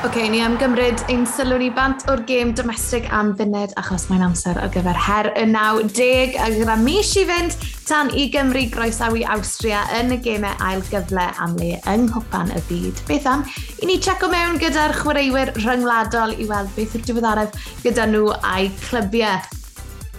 [0.04, 4.26] okay, ni am gymryd ein sylw ni bant o'r gêm domestig am funed achos mae'n
[4.26, 7.56] amser ar gyfer her y 90 a gyda mis i fynd
[7.88, 12.62] tan i Gymru groesawu Austria yn y gemau ail gyfle am le yng Nghwpan y
[12.68, 13.04] byd.
[13.08, 13.48] Beth am,
[13.80, 18.72] i ni checo mewn gyda'r chwaraewyr rhyngwladol i weld beth yw'r diweddaraf gyda nhw a'i
[18.84, 19.63] clybiau.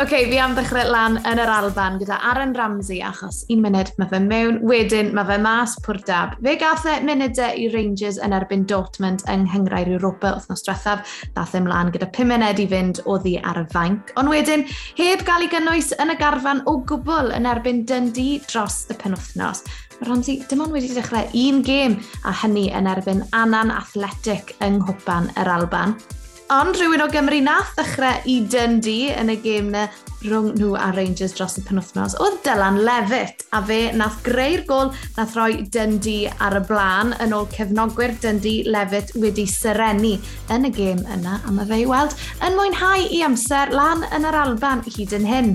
[0.03, 4.09] OK, fi am ddechrau lan yn yr alban gyda Aaron Ramsey achos un munud mae
[4.11, 6.33] fe mewn, wedyn mae fe mas pwr dab.
[6.43, 11.13] Fe gath e munudau i Rangers yn erbyn Dortmund yng Nghyngrair Europa wythnos diwethaf.
[11.37, 14.11] Dath e mlaen gyda 5 munud i fynd o ddi ar y fainc.
[14.19, 14.67] Ond wedyn,
[14.99, 19.63] heb gael ei gynnwys yn y garfan o gwbl yn erbyn Dundee dros y penwthnos.
[20.01, 24.83] Mae Ramsey dim ond wedi dechrau un gêm a hynny yn erbyn Anan Athletic yng
[24.83, 25.95] Nghwpan yr Alban.
[26.53, 29.87] Ond rhywun o Gymru nath ddechrau i Dundee yn y gêm na
[30.27, 34.91] rhwng nhw a Rangers dros y penwthnos oedd Dylan Levitt a fe nath greu'r gol
[35.17, 40.19] nath roi Dundee ar y blaen yn ôl cefnogwyr Dundee Levitt wedi syrenu
[40.53, 42.13] yn y gêm yna a mae fe i weld
[42.45, 45.51] yn mwynhau i amser lan yn yr Alban hyd yn hyn.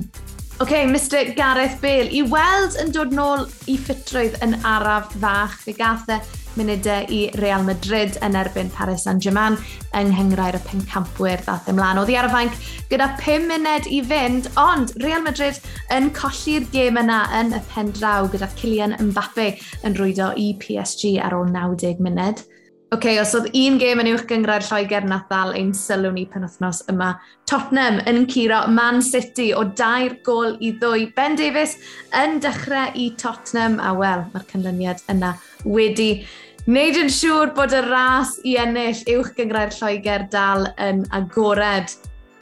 [0.62, 5.54] OK, Mr Gareth Bale, i weld yn dod nôl i ffitrwydd yn araf fach.
[5.64, 6.18] Fe gath e
[6.60, 9.56] munudau i Real Madrid yn erbyn Paris Saint-Germain
[9.96, 12.02] yng nghyngrair y pencampwyr ddath ymlaen.
[12.04, 12.60] Oedd i ar y fainc
[12.92, 15.64] gyda 5 munud i fynd, ond Real Madrid
[15.96, 19.54] yn colli'r gêm yna yn y pen draw gyda Kylian Mbappe
[19.88, 22.44] yn rwydo i PSG ar ôl 90 munud.
[22.90, 26.24] Oce, okay, os oedd un gêm yn uwch gyngrair Lloegr na ddal ein sylw ni
[26.26, 27.12] penwthnos yma.
[27.46, 31.06] Tottenham yn curo Man City o dair gol i ddwy.
[31.14, 31.76] Ben Davies
[32.18, 35.36] yn dechrau i Tottenham, a wel, mae'r canlyniad yna
[35.70, 36.26] wedi
[36.66, 41.94] wneud yn siŵr bod y ras i ennill uwch gyngrair Lloegr dal yn agored.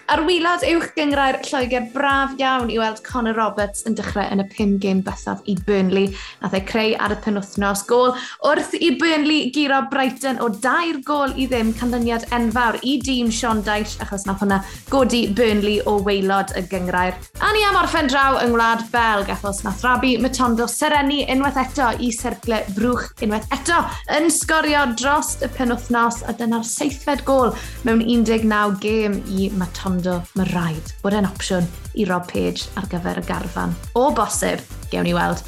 [0.08, 4.46] Ar wylod uwch gyngrair Lloegr braf iawn i weld Conor Roberts yn dechrau yn y
[4.56, 6.14] 5 gêm bethaf i Burnley.
[6.40, 8.14] Nath ei creu ar y penwthnos gol
[8.48, 13.60] wrth i Burnley giro Brighton o dair gol i ddim canlyniad enfawr i dîm Sean
[13.68, 14.62] Dyche achos nath hwnna
[14.94, 17.20] godi Burnley o weilod y gyngrair.
[17.44, 21.90] A ni am orffen draw yng Ngwlad Belg achos nath Rabi Matondo Sereni unwaith eto
[22.00, 23.84] i sergle brwch unwaith eto
[24.16, 27.52] yn sgorio dros y penwthnos a dyna'r seithfed gol
[27.84, 31.66] mewn 19 gêm i Matondo gwrando, mae rhaid bod e'n opsiwn
[31.98, 33.74] i Rob Page ar gyfer y garfan.
[33.98, 35.42] O bosib, gewn ni weld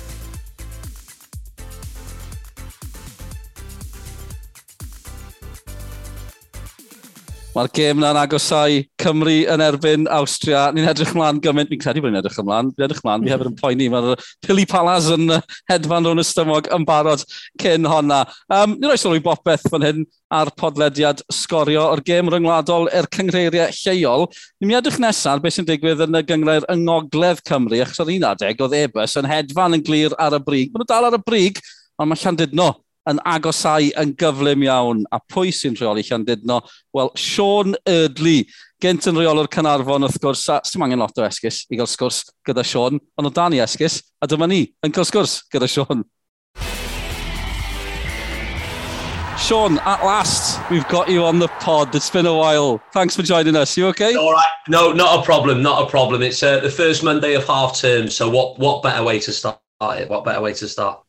[7.50, 10.68] Mae'r gêm na'n agosau Cymru yn erbyn Austria.
[10.70, 12.68] Ni'n edrych ymlaen gymaint, ni'n credu bod ni'n edrych ymlaen.
[12.76, 13.88] Ni'n edrych ymlaen, fi hefyd yn poeni.
[13.90, 15.32] Mae'r Pili Palas yn
[15.72, 17.24] hedfan rhwng y stymog yn barod
[17.64, 18.20] cyn honna.
[18.54, 23.74] Um, ni'n rhoi sylwi bopeth fan hyn ar podlediad sgorio o'r gêm ryngwladol i'r cyngreiriau
[23.80, 24.28] lleol.
[24.60, 28.14] Ni'n mynd edrych nesaf beth sy'n digwydd yn y gyngrair yng Ngogledd Cymru, achos ar
[28.14, 30.70] un adeg oedd Ebus yn hedfan yn glir ar y brig.
[30.70, 31.58] Mae nhw dal ar y brig,
[31.98, 32.76] ond mae Llandudno
[33.10, 35.04] yn agosau yn gyflym iawn.
[35.12, 36.62] A pwy sy'n rheoli Llandudno?
[36.96, 38.46] Wel, Sean Erdley,
[38.84, 42.24] gynt yn reolwr Cynarfon, wrth gwrs, a sy'n angen lot o esgus i gael sgwrs
[42.48, 46.06] gyda Sean, ond o dan i esgus, a dyma ni yn cael sgwrs gyda Sean.
[49.40, 51.96] Sean, at last, we've got you on the pod.
[51.96, 52.80] It's been a while.
[52.94, 53.76] Thanks for joining us.
[53.78, 54.14] You okay?
[54.16, 54.52] All right.
[54.68, 55.64] No, not a problem.
[55.64, 56.22] Not a problem.
[56.22, 58.60] It's uh, the first Monday of half term, so what?
[58.60, 60.10] What better way to start it?
[60.10, 61.02] What better way to start?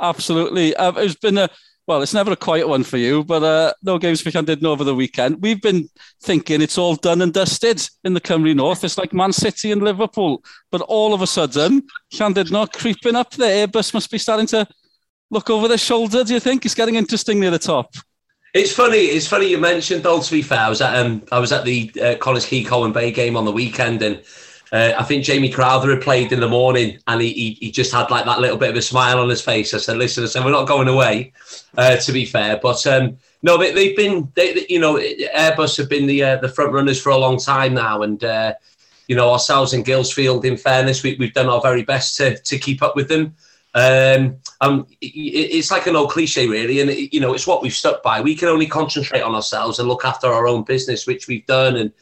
[0.00, 0.74] Absolutely.
[0.76, 1.50] Um, it's been a
[1.88, 4.84] well, it's never a quiet one for you, but uh, no games for Llandudno over
[4.84, 5.40] the weekend.
[5.40, 5.88] We've been
[6.20, 8.84] thinking it's all done and dusted in the Cymru North.
[8.84, 10.44] It's like Man City and Liverpool.
[10.70, 13.66] But all of a sudden, Llandudno creeping up there.
[13.66, 14.68] Airbus must be starting to
[15.30, 16.66] look over their shoulder, do you think?
[16.66, 17.94] It's getting interesting near the top.
[18.52, 18.98] It's funny.
[18.98, 20.60] It's funny you mentioned, though, to be fair.
[20.60, 23.46] I was at, um, I was at the uh, Collins Key Cowan Bay game on
[23.46, 24.22] the weekend and
[24.72, 27.92] uh, I think Jamie Crowther had played in the morning, and he, he, he just
[27.92, 29.72] had like that little bit of a smile on his face.
[29.72, 31.32] I said, "Listen, I said we're not going away."
[31.76, 35.88] Uh, to be fair, but um, no, they, have been, they, you know, Airbus have
[35.88, 38.54] been the uh, the front runners for a long time now, and uh,
[39.06, 40.44] you know ourselves in Gillsfield.
[40.44, 43.34] In fairness, we, we've done our very best to to keep up with them.
[43.74, 47.72] Um, um, it's like an old cliche, really, and it, you know it's what we've
[47.72, 48.20] stuck by.
[48.20, 51.76] We can only concentrate on ourselves and look after our own business, which we've done,
[51.76, 51.92] and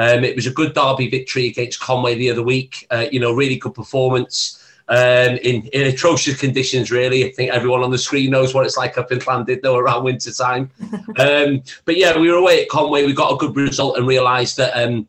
[0.00, 2.86] um, it was a good derby victory against Conway the other week.
[2.90, 4.56] Uh, you know, really good performance.
[4.88, 7.26] Um, in, in atrocious conditions, really.
[7.26, 10.32] I think everyone on the screen knows what it's like up in Llandudno around winter
[10.32, 10.70] time.
[11.18, 13.04] um, but yeah, we were away at Conway.
[13.04, 15.06] We got a good result and realised that um,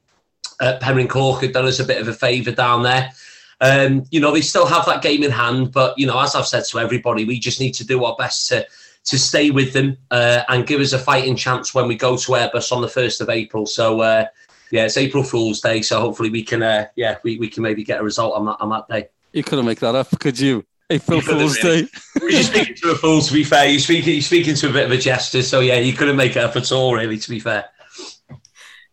[0.59, 3.13] uh, Penryn Cork had done us a bit of a favour down there.
[3.61, 6.47] Um, you know, they still have that game in hand, but you know, as I've
[6.47, 8.67] said to everybody, we just need to do our best to
[9.03, 12.31] to stay with them uh, and give us a fighting chance when we go to
[12.33, 13.65] Airbus on the first of April.
[13.65, 14.25] So uh,
[14.71, 17.83] yeah, it's April Fool's Day, so hopefully we can, uh, yeah, we, we can maybe
[17.83, 19.09] get a result on that on that day.
[19.33, 20.65] You couldn't make that up, could you?
[20.89, 21.83] April you Fool's really.
[21.83, 21.89] Day.
[22.21, 23.67] you're speaking to a fool, to be fair.
[23.67, 26.35] You're speaking, you're speaking to a bit of a jester, so yeah, you couldn't make
[26.35, 27.65] it up at all, really, to be fair.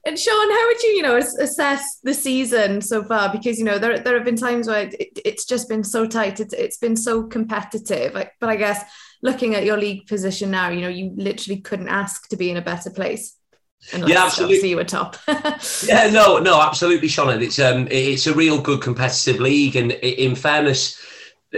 [0.07, 3.31] And Sean, how would you, you know, assess the season so far?
[3.31, 6.41] Because you know there there have been times where it, it's just been so tight.
[6.41, 8.15] It's it's been so competitive.
[8.15, 8.83] Like, but I guess
[9.23, 12.57] looking at your league position now, you know, you literally couldn't ask to be in
[12.57, 13.37] a better place.
[13.93, 14.71] Yeah, absolutely.
[14.71, 15.17] You were top.
[15.87, 17.43] yeah, no, no, absolutely, Sean.
[17.43, 21.01] It's um, it's a real good competitive league, and in fairness,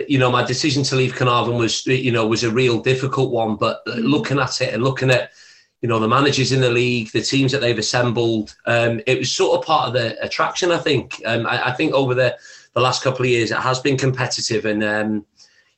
[0.09, 3.56] you know, my decision to leave Carnarvon was, you know, was a real difficult one.
[3.56, 4.02] But mm.
[4.04, 5.33] looking at it and looking at,
[5.80, 9.33] you know, the managers in the league, the teams that they've assembled, um, it was
[9.33, 10.70] sort of part of the attraction.
[10.70, 11.20] I think.
[11.26, 12.37] Um, I, I think over the
[12.74, 15.26] the last couple of years, it has been competitive, and um,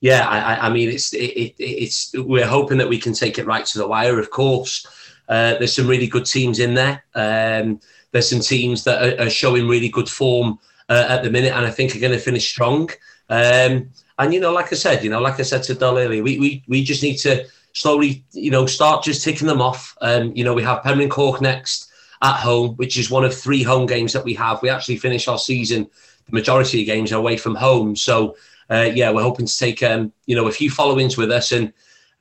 [0.00, 3.46] yeah, I, I mean, it's it, it, it's we're hoping that we can take it
[3.46, 4.84] right to the wire, of course.
[5.28, 7.04] Uh, there's some really good teams in there.
[7.14, 7.80] Um,
[8.10, 10.58] there's some teams that are, are showing really good form
[10.88, 12.90] uh, at the minute, and I think are going to finish strong.
[13.28, 16.22] Um, and you know, like I said, you know, like I said to Dol earlier,
[16.22, 19.96] we, we we just need to slowly, you know, start just ticking them off.
[20.00, 21.90] Um, you know, we have Penryn Cork next
[22.22, 24.62] at home, which is one of three home games that we have.
[24.62, 25.88] We actually finish our season,
[26.26, 27.96] the majority of games are away from home.
[27.96, 28.36] So,
[28.70, 31.72] uh, yeah, we're hoping to take, um, you know, a few followings with us and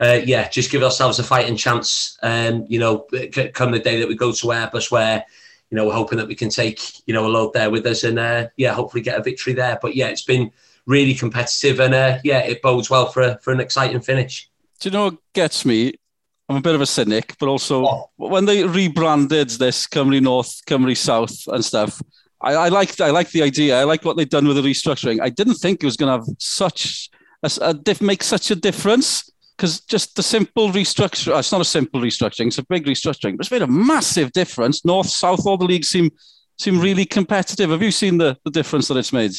[0.01, 2.17] uh, yeah, just give ourselves a fighting chance.
[2.23, 3.05] Um, you know,
[3.53, 5.23] come the day that we go to Airbus, where
[5.69, 8.03] you know we're hoping that we can take you know a load there with us,
[8.03, 9.77] and uh, yeah, hopefully get a victory there.
[9.79, 10.51] But yeah, it's been
[10.87, 14.49] really competitive, and uh, yeah, it bodes well for a, for an exciting finish.
[14.79, 15.93] Do you know what gets me?
[16.49, 18.09] I'm a bit of a cynic, but also oh.
[18.17, 22.01] when they rebranded this Cymru North, Cymru South, and stuff.
[22.41, 23.79] I, I like I like the idea.
[23.79, 25.21] I like what they've done with the restructuring.
[25.21, 27.11] I didn't think it was going to have such
[27.43, 32.01] a, a make such a difference because just the simple restructure, it's not a simple
[32.01, 34.83] restructuring, it's a big restructuring, but it's made a massive difference.
[34.85, 36.11] North, South, all the leagues seem
[36.57, 37.71] seem really competitive.
[37.71, 39.31] Have you seen the, the difference that it's made?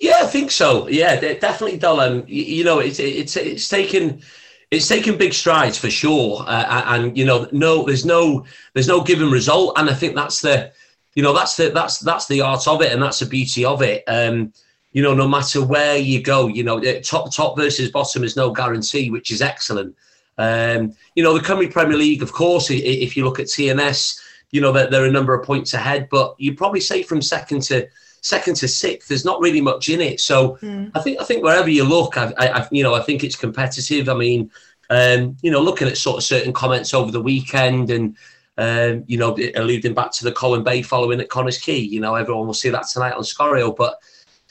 [0.00, 0.88] Yeah, I think so.
[0.88, 2.24] Yeah, definitely, Dolan.
[2.26, 4.22] You know, it's it's it's taken
[4.70, 9.02] it's taken big strides for sure, uh, and you know, no, there's no there's no
[9.02, 10.72] given result, and I think that's the
[11.14, 13.82] you know that's the that's that's the art of it, and that's the beauty of
[13.82, 14.02] it.
[14.08, 14.52] Um,
[14.92, 18.50] you know, no matter where you go, you know, top top versus bottom is no
[18.50, 19.96] guarantee, which is excellent.
[20.38, 24.60] Um, you know, the Cymru Premier League, of course, if you look at TNS, you
[24.60, 27.88] know, that they're a number of points ahead, but you probably say from second to
[28.20, 30.20] second to sixth, there's not really much in it.
[30.20, 30.90] So mm.
[30.94, 34.08] I think I think wherever you look, I, I, you know, I think it's competitive.
[34.08, 34.50] I mean,
[34.90, 38.16] um, you know, looking at sort of certain comments over the weekend and
[38.58, 42.14] um, you know, alluding back to the Colin Bay following at Connah's Quay, you know,
[42.14, 43.72] everyone will see that tonight on Scorio.
[43.72, 43.98] But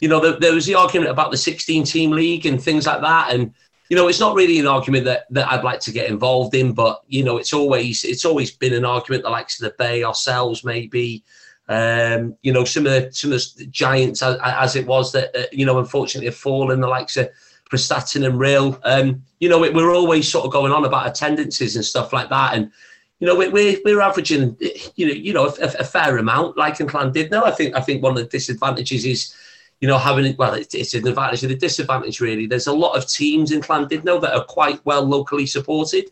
[0.01, 3.01] you know, there, there was the argument about the 16 team league and things like
[3.01, 3.53] that, and
[3.89, 6.73] you know, it's not really an argument that, that I'd like to get involved in,
[6.73, 10.03] but you know, it's always it's always been an argument the likes of the Bay
[10.03, 11.23] ourselves, maybe.
[11.67, 15.35] Um, you know, some of the some of the giants as, as it was that
[15.35, 16.81] uh, you know, unfortunately, have fallen.
[16.81, 17.29] The likes of
[17.69, 18.79] Prestatyn and Rhyl.
[18.83, 22.29] Um, you know, it, we're always sort of going on about attendances and stuff like
[22.29, 22.71] that, and
[23.19, 24.57] you know, we're we're averaging,
[24.95, 27.43] you know, you know, a, a fair amount, like in Llandudno.
[27.43, 29.35] I think I think one of the disadvantages is
[29.82, 32.46] you know, having well, it's, it's an advantage and a disadvantage really.
[32.46, 36.12] There's a lot of teams in Llandudno that are quite well locally supported.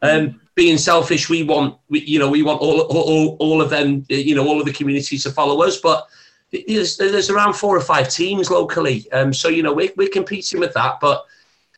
[0.00, 4.06] Um, being selfish, we want, we, you know, we want all, all, all of them,
[4.08, 5.78] you know, all of the communities to follow us.
[5.78, 6.06] But
[6.50, 10.60] there's, there's around four or five teams locally, um, so you know we're, we're competing
[10.60, 10.98] with that.
[11.00, 11.26] But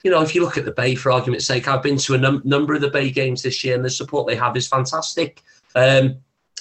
[0.04, 2.18] you know, if you look at the Bay, for argument's sake, I've been to a
[2.18, 5.42] num- number of the Bay games this year, and the support they have is fantastic.
[5.74, 6.16] Um,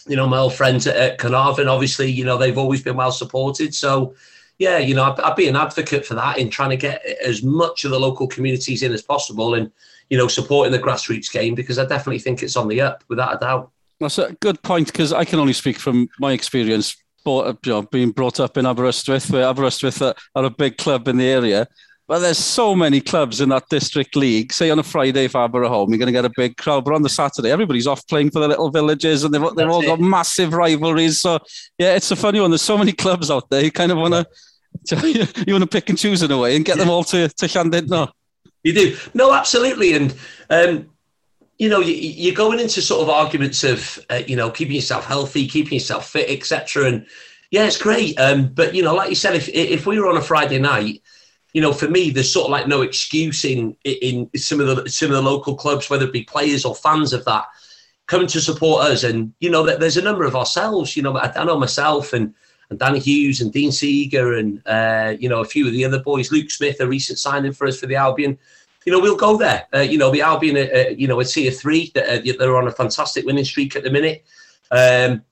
[0.07, 3.11] you know, my old friends at, at Carnarvon, obviously, you know, they've always been well
[3.11, 3.75] supported.
[3.75, 4.15] So
[4.59, 7.41] yeah, you know, I'd, I'd, be an advocate for that in trying to get as
[7.41, 9.71] much of the local communities in as possible and,
[10.09, 13.35] you know, supporting the grassroots game because I definitely think it's on the up without
[13.35, 13.71] a doubt.
[14.01, 16.95] That's a good point because I can only speak from my experience
[17.25, 21.17] you know, being brought up in Aberystwyth, where Aberystwyth are, are a big club in
[21.17, 21.67] the area.
[22.07, 24.51] But there's so many clubs in that district league.
[24.51, 26.83] Say on a Friday, if Aber are home, you're going to get a big crowd.
[26.83, 29.83] But on the Saturday, everybody's off playing for the little villages, and they've, they've all
[29.83, 31.19] got massive rivalries.
[31.19, 31.37] So
[31.77, 32.49] yeah, it's a funny one.
[32.49, 33.63] There's so many clubs out there.
[33.63, 34.25] You kind of want to
[34.91, 37.45] you want to pick and choose in a way and get them all to to
[37.45, 38.11] Llandudno.
[38.63, 40.15] You do no, absolutely, and
[40.49, 40.89] um,
[41.57, 45.05] you know you, are going into sort of arguments of uh, you know keeping yourself
[45.05, 46.85] healthy, keeping yourself fit, etc.
[46.85, 47.05] And
[47.51, 48.19] yeah, it's great.
[48.19, 51.01] Um, but you know, like you said, if if we were on a Friday night,
[51.53, 54.89] you know, for me, there's sort of like no excuse in in some of the
[54.89, 57.45] some of the local clubs, whether it be players or fans of that,
[58.07, 59.03] coming to support us.
[59.03, 60.95] And you know, there's a number of ourselves.
[60.95, 62.33] You know, I, I know myself and
[62.69, 66.01] and Danny Hughes and Dean Seeger and uh, you know a few of the other
[66.01, 66.31] boys.
[66.31, 68.37] Luke Smith, a recent signing for us for the Albion.
[68.85, 69.67] You know we'll go there.
[69.73, 71.91] Uh, you know the Albion, uh, uh you know a tier three.
[71.95, 74.25] Uh, they're on a fantastic winning streak at the minute.
[74.71, 75.23] Um,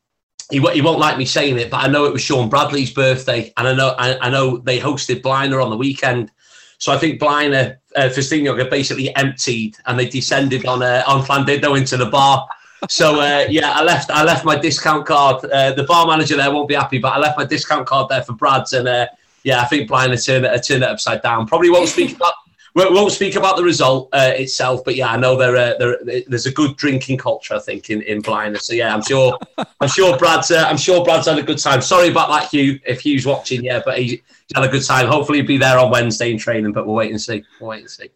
[0.50, 3.54] he, he won't like me saying it, but I know it was Sean Bradley's birthday,
[3.58, 6.32] and I know I, I know they hosted Blaenau on the weekend.
[6.80, 11.22] So I think Blaenau, uh, Festiniog are basically emptied, and they descended on uh, on
[11.24, 12.48] Llandudno into the bar
[12.90, 15.44] so uh, yeah, I left I left my discount card.
[15.46, 18.24] Uh, the bar manager there won't be happy, but I left my discount card there
[18.24, 19.08] for Brad's, and uh,
[19.44, 21.48] yeah, I think Brian will turn it turn it upside down.
[21.48, 22.34] Probably won't speak about
[22.76, 26.46] won't speak about the result uh, itself, but yeah, I know there, uh, there there's
[26.46, 27.56] a good drinking culture.
[27.56, 28.62] I think in in Blaenau.
[28.62, 29.38] So yeah, I'm sure
[29.82, 31.82] I'm sure Brad's uh, I'm sure Brad's had a good time.
[31.82, 32.80] Sorry about that, Hugh.
[32.86, 34.22] If Hugh's watching, yeah, but he, he's
[34.54, 35.08] had a good time.
[35.08, 37.44] Hopefully, he'll be there on Wednesday in training, but we'll wait and see.
[37.60, 38.10] We'll wait and see.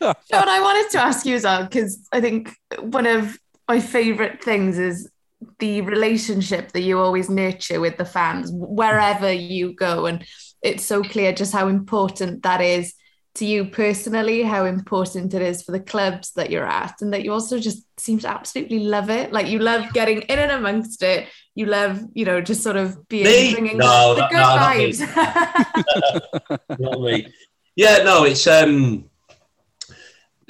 [0.00, 0.14] Sean,
[0.48, 4.78] I wanted to ask you as well because I think one of my favorite things
[4.78, 5.10] is
[5.58, 10.06] the relationship that you always nurture with the fans wherever you go.
[10.06, 10.24] And
[10.62, 12.94] it's so clear just how important that is
[13.36, 17.24] to you personally how important it is for the clubs that you're at and that
[17.24, 19.32] you also just seem to absolutely love it.
[19.32, 21.28] Like you love getting in and amongst it.
[21.56, 23.52] You love you know just sort of being me?
[23.52, 26.76] bringing no, the, good no, vibes not me.
[26.78, 27.34] not me.
[27.76, 29.10] Yeah no it's um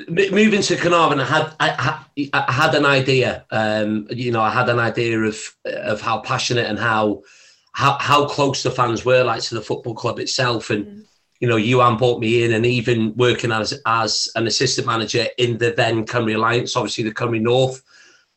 [0.08, 3.44] moving to Carnarvon, I had I, I had an idea.
[3.50, 7.22] Um, you know, I had an idea of of how passionate and how
[7.72, 10.70] how how close the fans were, like to the football club itself.
[10.70, 11.04] And mm.
[11.40, 15.58] you know, Iwan brought me in, and even working as as an assistant manager in
[15.58, 17.82] the then Cymru Alliance, obviously the Cymru North.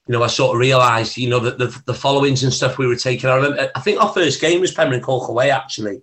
[0.07, 2.87] You know, I sort of realised, you know, that the, the followings and stuff we
[2.87, 3.29] were taking.
[3.29, 6.01] I remember, I think our first game was Penryn Coch away, actually.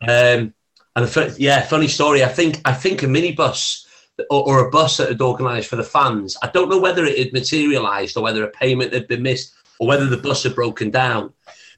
[0.00, 0.52] Um,
[0.96, 2.24] and yeah, funny story.
[2.24, 3.86] I think I think a minibus
[4.30, 6.36] or, or a bus that had organised for the fans.
[6.42, 9.88] I don't know whether it had materialised or whether a payment had been missed or
[9.88, 11.32] whether the bus had broken down.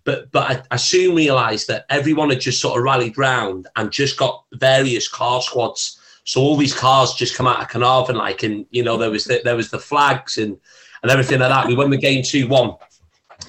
[0.05, 3.93] But but I, I soon realised that everyone had just sort of rallied round and
[3.93, 5.99] just got various car squads.
[6.25, 9.25] So all these cars just come out of Carnarvon, like, and you know there was
[9.25, 10.59] the, there was the flags and
[11.03, 11.67] and everything like that.
[11.67, 12.75] We won the game two one,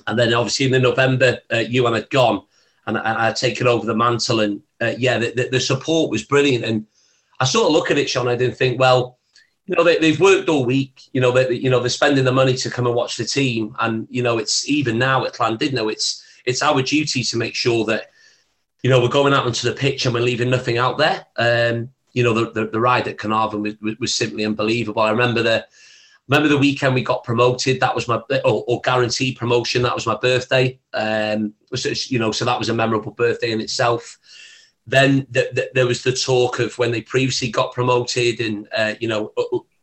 [0.07, 2.43] And then obviously in the November, uh, Ewan had gone
[2.87, 4.41] and I, had taken over the mantle.
[4.41, 6.65] And uh, yeah, the, the, the, support was brilliant.
[6.65, 6.85] And
[7.39, 9.19] I sort of look at it, Sean, I didn't think, well,
[9.65, 11.01] you know, they, have worked all week.
[11.13, 13.75] You know, they, you know, they're spending the money to come and watch the team.
[13.79, 17.85] And, you know, it's even now at Llandudno, it's, it's our duty to make sure
[17.85, 18.07] that,
[18.81, 21.25] you know, we're going out onto the pitch and we're leaving nothing out there.
[21.37, 25.01] Um, you know, the, the, the ride at Carnarvon was, was, simply unbelievable.
[25.01, 25.65] I remember the,
[26.27, 27.79] remember the weekend we got promoted.
[27.79, 29.81] That was my or, or guaranteed promotion.
[29.81, 30.79] That was my birthday.
[30.93, 31.53] Um,
[32.07, 34.19] you know, so that was a memorable birthday in itself.
[34.85, 38.95] Then the, the, there was the talk of when they previously got promoted and uh,
[38.99, 39.31] you know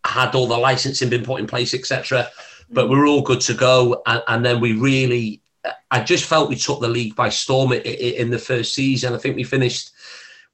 [0.05, 2.29] had all the licensing been put in place, etc.
[2.71, 5.43] But we're all good to go, and, and, then we really,
[5.91, 9.13] I just felt we took the league by storm in, in the first season.
[9.13, 9.91] I think we finished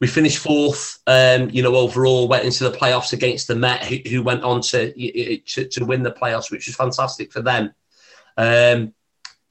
[0.00, 3.96] we finished fourth, um, you know, overall, went into the playoffs against the Met, who,
[4.08, 4.92] who went on to,
[5.40, 7.74] to, to win the playoffs, which was fantastic for them.
[8.36, 8.92] Um,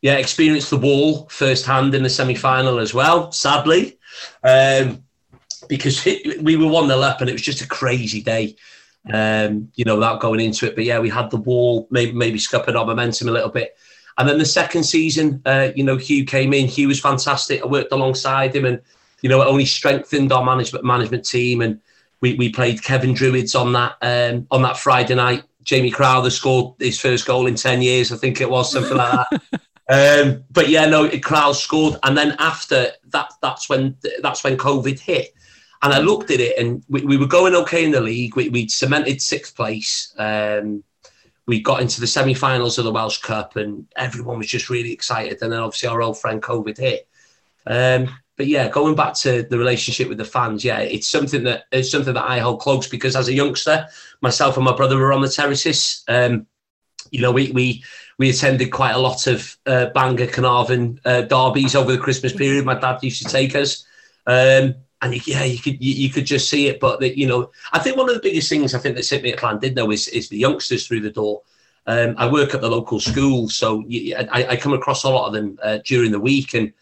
[0.02, 3.95] yeah, experienced the wall firsthand in the semi final as well, sadly,
[4.44, 5.04] um,
[5.68, 8.56] because it, we were 1 0 up and it was just a crazy day,
[9.14, 10.76] um, you know, without going into it.
[10.76, 13.76] But yeah, we had the wall, maybe, maybe scuppered our momentum a little bit.
[14.18, 16.68] And then the second season, uh, you know, Hugh came in.
[16.68, 17.62] Hugh was fantastic.
[17.62, 18.82] I worked alongside him and
[19.22, 21.62] you know, it only strengthened our management management team.
[21.62, 21.82] And
[22.22, 25.44] we, we played Kevin Druids on that um, on that Friday night.
[25.64, 29.28] Jamie Crowther scored his first goal in ten years, I think it was something like
[29.32, 29.42] that.
[29.88, 35.00] Um, but yeah, no, Crowd scored, and then after that, that's when that's when COVID
[35.00, 35.34] hit.
[35.82, 38.36] And I looked at it, and we, we were going okay in the league.
[38.36, 40.14] We we cemented sixth place.
[40.18, 40.84] Um,
[41.48, 45.38] we got into the semi-finals of the Welsh Cup, and everyone was just really excited.
[45.42, 47.08] And then obviously our old friend COVID hit.
[47.68, 51.66] Um, but yeah, going back to the relationship with the fans, yeah, it's something that
[51.72, 53.88] it's something that I hold close because as a youngster,
[54.22, 56.04] myself and my brother were on the terraces.
[56.08, 56.48] Um,
[57.12, 57.84] you know, we we
[58.18, 62.66] we attended quite a lot of uh, Bangor Carnarvon uh, derbies over the Christmas period.
[62.66, 63.86] My dad used to take us,
[64.26, 66.80] um, and yeah, you could you, you, could just see it.
[66.80, 69.40] But you know, I think one of the biggest things I think that me at
[69.40, 71.42] Llandudno is is the youngsters through the door.
[71.88, 75.34] Um, I work at the local school, so I, I, come across a lot of
[75.34, 76.74] them uh, during the week, and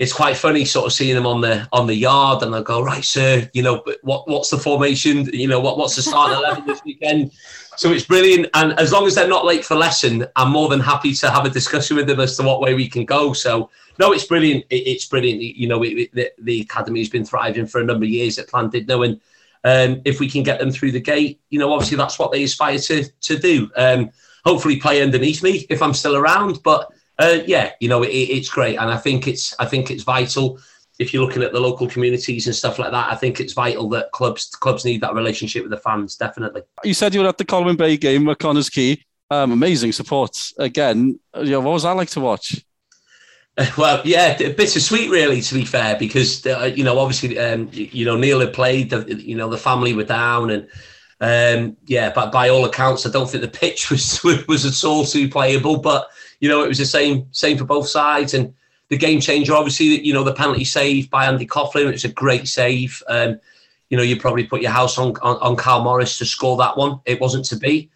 [0.00, 2.82] it's quite funny sort of seeing them on the on the yard and I go
[2.82, 6.66] right sir you know what what's the formation you know what what's the starting 11
[6.66, 7.32] this weekend
[7.80, 10.80] so it's brilliant and as long as they're not late for lesson I'm more than
[10.80, 13.32] happy to have a discussion with them as to what way we can go.
[13.32, 14.66] So no it's brilliant.
[14.68, 15.40] It, it's brilliant.
[15.40, 18.48] You know it, it, the, the academy's been thriving for a number of years at
[18.48, 19.20] Llandudno and
[19.64, 22.42] um, if we can get them through the gate you know obviously that's what they
[22.42, 23.70] aspire to to do.
[23.78, 24.10] Um,
[24.44, 28.48] hopefully play underneath me if I'm still around but uh, yeah, you know, it, it's
[28.48, 30.58] great, and I think it's I think it's vital.
[31.00, 33.88] If you're looking at the local communities and stuff like that, I think it's vital
[33.90, 36.16] that clubs clubs need that relationship with the fans.
[36.16, 36.62] Definitely.
[36.84, 39.02] You said you were at the Colwyn Bay game at Connah's Quay.
[39.30, 41.18] Um, amazing support again.
[41.36, 42.64] You know, what was that like to watch?
[43.76, 45.42] Well, yeah, bittersweet, really.
[45.42, 48.88] To be fair, because uh, you know, obviously, um, you know, Neil had played.
[48.88, 50.68] The, you know, the family were down, and
[51.20, 55.04] um, yeah, but by all accounts, I don't think the pitch was was at all
[55.04, 55.78] too playable.
[55.78, 56.08] But
[56.40, 58.34] you know, it was the same same for both sides.
[58.34, 58.54] And
[58.90, 62.46] the game changer, obviously, you know, the penalty save by Andy Coughlin, It's a great
[62.48, 63.02] save.
[63.08, 63.40] Um,
[63.88, 66.76] you know, you probably put your house on, on, on Carl Morris to score that
[66.76, 67.00] one.
[67.06, 67.88] It wasn't to be.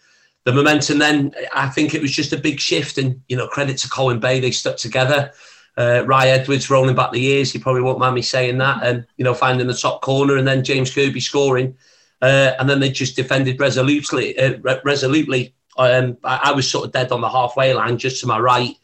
[0.45, 2.99] The momentum then, I think it was just a big shift.
[2.99, 5.33] And, you know, credit to Colin Bay, they stuck together.
[5.77, 8.85] Uh, Rye Edwards rolling back the years, you probably won't mind me saying that.
[8.85, 11.77] And, you know, finding the top corner and then James Kirby scoring.
[12.23, 16.93] Uh, and then they just defended resolutely, uh, resolutely um, I, I, was sort of
[16.93, 18.77] dead on the halfway line, just to my right.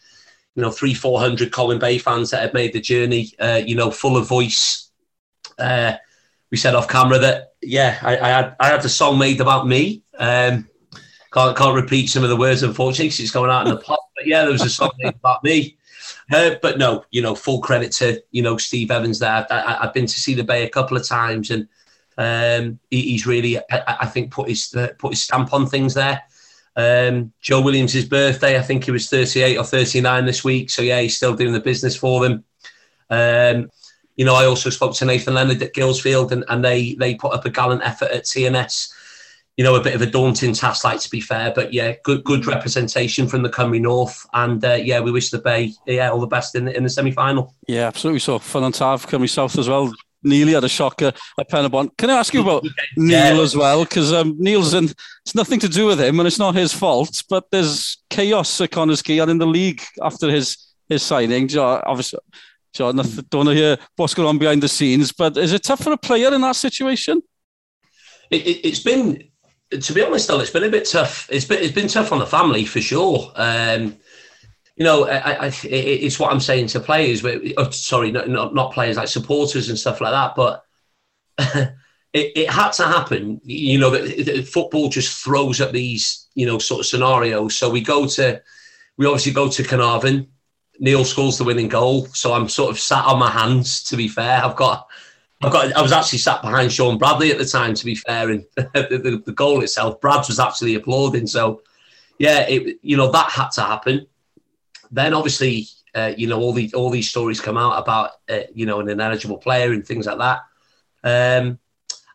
[0.60, 3.32] You know, three, four hundred Colwyn Bay fans that had made the journey.
[3.38, 4.90] Uh, you know, full of voice.
[5.58, 5.94] Uh,
[6.50, 9.66] we said off camera that yeah, I, I, had I had a song made about
[9.66, 10.02] me.
[10.18, 10.68] Um,
[11.32, 14.00] can't can't repeat some of the words unfortunately because it's going out in the pot.
[14.14, 15.78] But yeah, there was a song made about me.
[16.30, 19.46] Uh, but no, you know, full credit to you know Steve Evans there.
[19.50, 21.66] I, have been to see the Bay a couple of times, and
[22.18, 26.22] um, he, he's really, I, I, think, put his put his stamp on things there.
[26.76, 30.70] Um, Joe Williams' birthday, I think he was 38 or 39 this week.
[30.70, 32.44] So, yeah, he's still doing the business for them.
[33.10, 33.70] Um,
[34.16, 37.32] you know, I also spoke to Nathan Leonard at Gillsfield and, and they, they put
[37.32, 38.92] up a gallant effort at TNS.
[39.56, 42.24] You know, a bit of a daunting task, like to be fair, but yeah, good
[42.24, 46.20] good representation from the Cymru North, and uh, yeah, we wish the Bay yeah all
[46.20, 47.54] the best in the, in the semi final.
[47.66, 48.20] Yeah, absolutely.
[48.20, 49.92] So fun on Tav Cymru South as well.
[50.22, 51.96] Nearly had a shocker at Penybont.
[51.96, 52.64] Can I ask you about
[52.96, 53.32] yeah.
[53.32, 53.84] Neil as well?
[53.84, 57.22] Because um, Neil's in, it's nothing to do with him and it's not his fault,
[57.30, 61.56] but there's chaos at Connah's Quay and in the league after his his signing.
[61.56, 62.18] Obviously,
[62.74, 62.96] John.
[62.96, 65.92] don't want to hear what's going on behind the scenes, but is it tough for
[65.92, 67.22] a player in that situation?
[68.30, 69.24] It, it, it's been,
[69.70, 71.28] to be honest, though, it's been a bit tough.
[71.30, 73.32] It's been, it's been tough on the family for sure.
[73.34, 73.96] Um,
[74.80, 77.22] you know, I, I, it's what I'm saying to players.
[77.58, 80.34] Oh, sorry, not, not, not players like supporters and stuff like that.
[80.34, 80.64] But
[82.14, 83.42] it, it had to happen.
[83.44, 87.56] You know, that football just throws up these, you know, sort of scenarios.
[87.56, 88.40] So we go to,
[88.96, 90.28] we obviously go to Carnarvon.
[90.78, 92.06] Neil scores the winning goal.
[92.06, 93.82] So I'm sort of sat on my hands.
[93.82, 94.88] To be fair, I've got
[95.42, 95.76] I've got.
[95.76, 98.98] I was actually sat behind Sean Bradley at the time, to be fair, and the,
[99.02, 101.26] the, the, goal itself, Brad's was actually applauding.
[101.26, 101.60] So,
[102.18, 104.06] yeah, it you know that had to happen.
[104.90, 108.66] Then obviously, uh, you know all the all these stories come out about uh, you
[108.66, 110.40] know an ineligible player and things like that.
[111.02, 111.58] Um,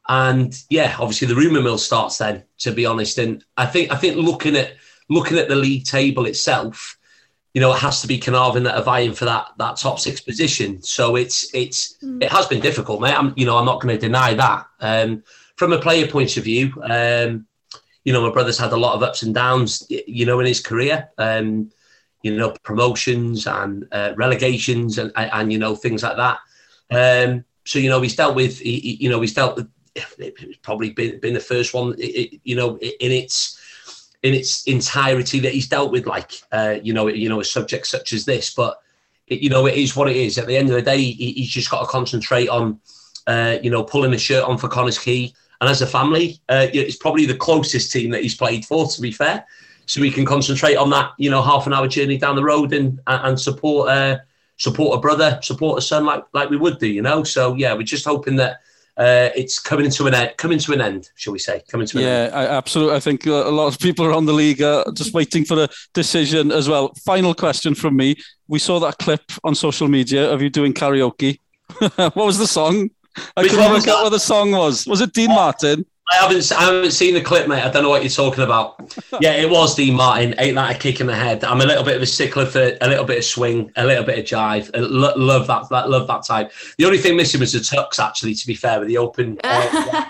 [0.07, 2.43] and yeah, obviously the rumor mill starts then.
[2.59, 4.73] To be honest, and I think I think looking at
[5.09, 6.97] looking at the league table itself,
[7.53, 10.21] you know, it has to be Carnarvon that are vying for that that top six
[10.21, 10.82] position.
[10.82, 12.21] So it's it's mm.
[12.21, 13.17] it has been difficult, mate.
[13.17, 14.65] I'm you know I'm not going to deny that.
[14.80, 15.23] Um,
[15.55, 17.47] from a player point of view, um,
[18.03, 20.61] you know, my brother's had a lot of ups and downs, you know, in his
[20.61, 21.09] career.
[21.17, 21.71] Um,
[22.26, 26.39] you know, promotions and uh, relegations and, and, and you know things like that.
[26.91, 29.69] Um, so you know he's dealt with he, you know he's dealt with
[30.17, 33.57] it's probably been been the first one you know in its
[34.26, 37.86] in its entirety that he's dealt with, like uh, you know, you know, a subject
[37.86, 38.51] such as this.
[38.51, 38.82] But
[39.28, 40.39] it, you know, it is what it is.
[40.39, 42.80] At the end of the day, he, he's just got to concentrate on,
[43.28, 45.36] uh, you know, pulling the shirt on for Connors Key.
[45.61, 48.88] And as a family, uh, it's probably the closest team that he's played for.
[48.88, 49.45] To be fair,
[49.86, 52.73] so we can concentrate on that, you know, half an hour journey down the road
[52.73, 54.17] and and support uh,
[54.57, 57.23] support a brother, support a son like like we would do, you know.
[57.23, 58.61] So yeah, we're just hoping that
[58.97, 60.33] uh, it's coming to an end.
[60.38, 61.61] Coming to an end, shall we say?
[61.67, 62.33] Coming to an yeah, end.
[62.33, 62.95] Yeah, absolutely.
[62.95, 66.51] I think a lot of people around the league are just waiting for a decision
[66.51, 66.93] as well.
[67.05, 68.15] Final question from me:
[68.47, 71.39] We saw that clip on social media of you doing karaoke.
[71.95, 72.89] what was the song?
[73.38, 74.86] I Which couldn't work out what the song was.
[74.88, 75.86] Was it Dean Martin?
[76.12, 77.64] I haven't, I haven't seen the clip, mate.
[77.64, 78.95] I don't know what you're talking about.
[79.22, 80.36] yeah, it was Dean Martin.
[80.38, 81.43] Ain't that a kick in the head?
[81.43, 84.03] I'm a little bit of a stickler for a little bit of swing, a little
[84.03, 84.70] bit of jive.
[84.76, 86.51] I lo- love that, that, love that type.
[86.78, 88.36] The only thing missing was the tux, actually.
[88.36, 90.06] To be fair, with the open, uh,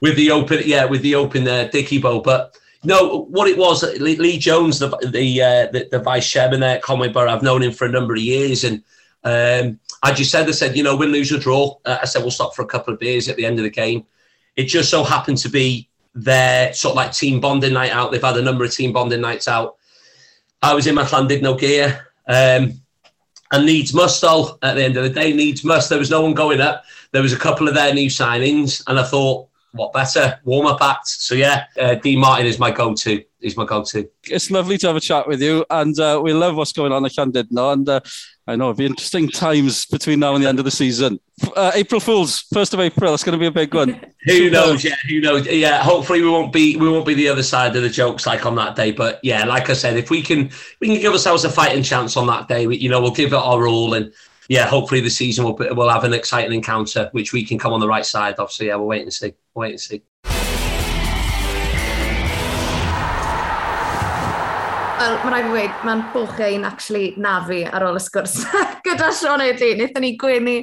[0.00, 2.20] with the open, yeah, with the open uh, dicky bow.
[2.20, 6.76] But no, what it was, Lee Jones, the the, uh, the, the vice chairman there
[6.76, 7.32] at Conway Borough.
[7.32, 8.84] I've known him for a number of years, and
[9.24, 11.76] um, I just said, I said, you know, win, lose, or draw.
[11.84, 13.70] Uh, I said we'll stop for a couple of beers at the end of the
[13.70, 14.06] game.
[14.60, 18.12] It just so happened to be their sort of like team bonding night out.
[18.12, 19.76] They've had a number of team bonding nights out.
[20.62, 22.06] I was in my clan, did no gear.
[22.28, 22.80] Um,
[23.52, 26.20] and needs must all at the end of the day needs must there was no
[26.20, 29.92] one going up there was a couple of their new signings and i thought what
[29.92, 34.08] better warm up act so yeah uh, dean martin is my go-to he's my go-to
[34.24, 37.04] it's lovely to have a chat with you and uh, we love what's going on
[37.04, 38.00] at Llandudno and uh,
[38.50, 41.20] I know it'll be interesting times between now and the end of the season.
[41.54, 43.14] Uh, April Fools, first of April.
[43.14, 44.00] It's going to be a big one.
[44.26, 44.82] who knows?
[44.82, 45.46] Yeah, who knows?
[45.46, 48.44] Yeah, hopefully we won't be we won't be the other side of the jokes like
[48.44, 48.90] on that day.
[48.90, 52.16] But yeah, like I said, if we can we can give ourselves a fighting chance
[52.16, 54.12] on that day, we, you know, we'll give it our all and.
[54.48, 57.78] Yeah, hopefully the season will we'll have an exciting encounter, which we can come on
[57.78, 58.50] the right side of.
[58.50, 59.32] So yeah, we'll wait and see.
[59.54, 60.02] We'll wait and see.
[65.20, 68.38] mae'n rhaid i ddweud, mae'n bochau'n actually nafu ar ôl y sgwrs
[68.86, 69.74] gyda Sean Edley.
[69.76, 70.54] Nethon ni gwenu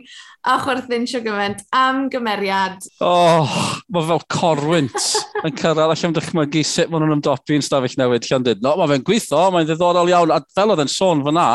[0.48, 2.82] a chwerthin sio gymaint am gymeriad.
[3.06, 3.52] Oh,
[3.94, 5.08] mae fel corwynt
[5.44, 8.64] yn cyrraedd allan dychmygu sut maen nhw'n ymdopi yn stafell newid lle dyd.
[8.66, 10.34] No, mae fe'n gweithio, mae'n ddiddorol iawn.
[10.34, 11.48] A fel oedd yn sôn fyna,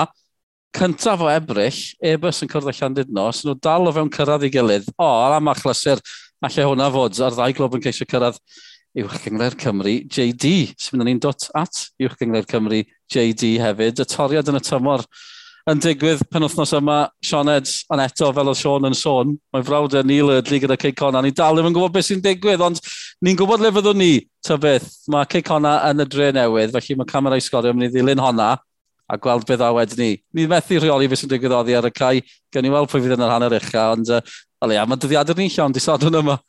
[0.78, 1.80] cyntaf o ebryll,
[2.12, 4.92] ebys yn cyrraedd allan dyd no, sy'n nhw dal o fewn cyrraedd i gilydd.
[4.94, 6.02] O, oh, a mae chlysur,
[6.42, 8.38] allai hwnna fod, a'r ddau glob yn ceisio cyrraedd
[8.98, 10.72] Uwchgyngor Cymru JD.
[10.76, 12.82] Sy'n mynd ni'n dot at Uwchgyngor Cymru
[13.12, 14.02] JD hefyd.
[14.02, 15.06] Y toriad yn y tymor
[15.70, 19.66] yn digwydd pen wythnos yma, Sean Ed, ond eto fel oedd Sean yn sôn, mae'n
[19.68, 21.22] frawd yn Neil Erdley gyda Cey Conna.
[21.22, 22.82] Ni dal ddim yn gwybod beth sy'n digwydd, ond
[23.22, 24.10] ni'n gwybod le fyddwn ni,
[24.44, 24.90] ta beth.
[25.12, 28.22] Mae Cey Conna yn y dre newydd, felly mae camera i sgorio mynd i ddilyn
[28.22, 28.56] honna
[29.12, 30.12] a gweld beth a wedyn ni.
[30.34, 32.24] Ni'n methu rheoli beth sy'n digwydd oddi ar y cae.
[32.52, 34.22] Gen i weld pwy fydd yn yr hanner ucha, ond uh,
[34.62, 36.40] ale ia, mae dyddiadur ni'n llawn disadwn yma.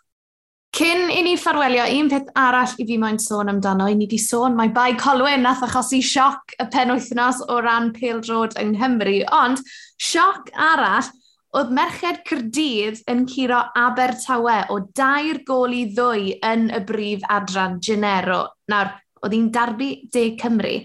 [0.74, 4.17] Cyn i ni ffarwelio, un peth arall i fi moyn sôn amdano, i ni wedi
[4.17, 9.19] sôn mae Bai Colwyn nath achosi sioc y penwythnos o ran Pale Road yng Nghymru,
[9.38, 9.61] ond
[10.01, 11.11] sioc arall
[11.53, 17.78] oedd Merched Cyrdydd yn curo Abertawe o dair gol i ddwy yn y brif adran
[17.78, 18.41] Genero.
[18.74, 20.76] Nawr, oedd hi'n darbu De Cymru,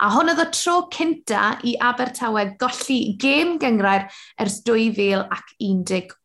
[0.00, 4.08] a hwn oedd y tro cynta i Abertawe golli gêm gyngrair
[4.40, 6.16] ers 2018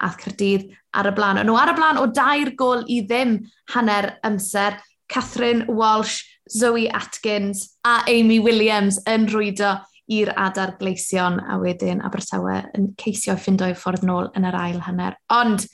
[0.00, 1.42] a Cyrdydd ar y blaen.
[1.46, 3.38] Nhw ar y blaen o dair gol i ddim
[3.74, 4.78] hanner amser.
[5.10, 9.74] Catherine Walsh, Zoe Atkins a Amy Williams yn rwydo
[10.10, 14.80] i'r adar gleision a wedyn Abertawe yn ceisio ffindo i ffordd nôl yn yr ail
[14.86, 15.18] hanner.
[15.34, 15.66] Ond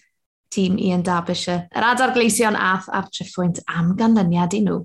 [0.52, 4.82] tîm Ian Derbyshire, yr adar gleision ath a'r triffwynt am ganlyniad i nhw.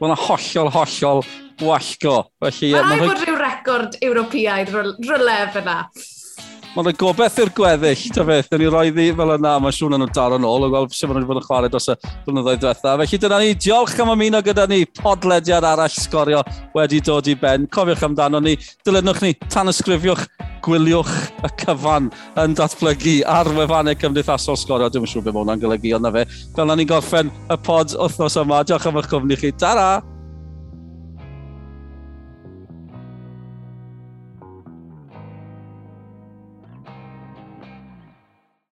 [0.00, 1.24] Wel, hollol, hollol
[1.60, 2.14] wallgo.
[2.40, 5.76] Felly, Mae'n rhaid bod rhyw record Ewropeaidd rylef yna.
[6.70, 8.46] Mae'n y gobeith i'r gweddill, ta beth.
[8.52, 11.08] Dyna ni roi ddi fel yna, mae siŵn nhw'n dal yn ôl, o gweld sef
[11.10, 11.96] nhw'n wedi bod yn chwarae dros y
[12.28, 12.92] blynyddoedd diwetha.
[13.00, 16.44] Felly dyna ni, diolch am ymuno gyda ni, podlediad arall sgorio
[16.78, 17.66] wedi dod i ben.
[17.74, 18.54] Cofiwch amdano ni,
[18.86, 20.22] dilynwch ni, tan ysgrifiwch,
[20.62, 21.10] gwyliwch
[21.42, 22.06] y cyfan
[22.38, 24.92] yn datblygu ar wefannau cymdeithasol sgorio.
[24.94, 26.22] Dwi'n siŵr beth mae hwnna'n golygu, ond na fe.
[26.54, 28.62] Fel na ni'n gorffen y pod wythnos yma.
[28.62, 29.50] Diolch am eich cwmni chi.
[29.58, 29.90] Ta-ra!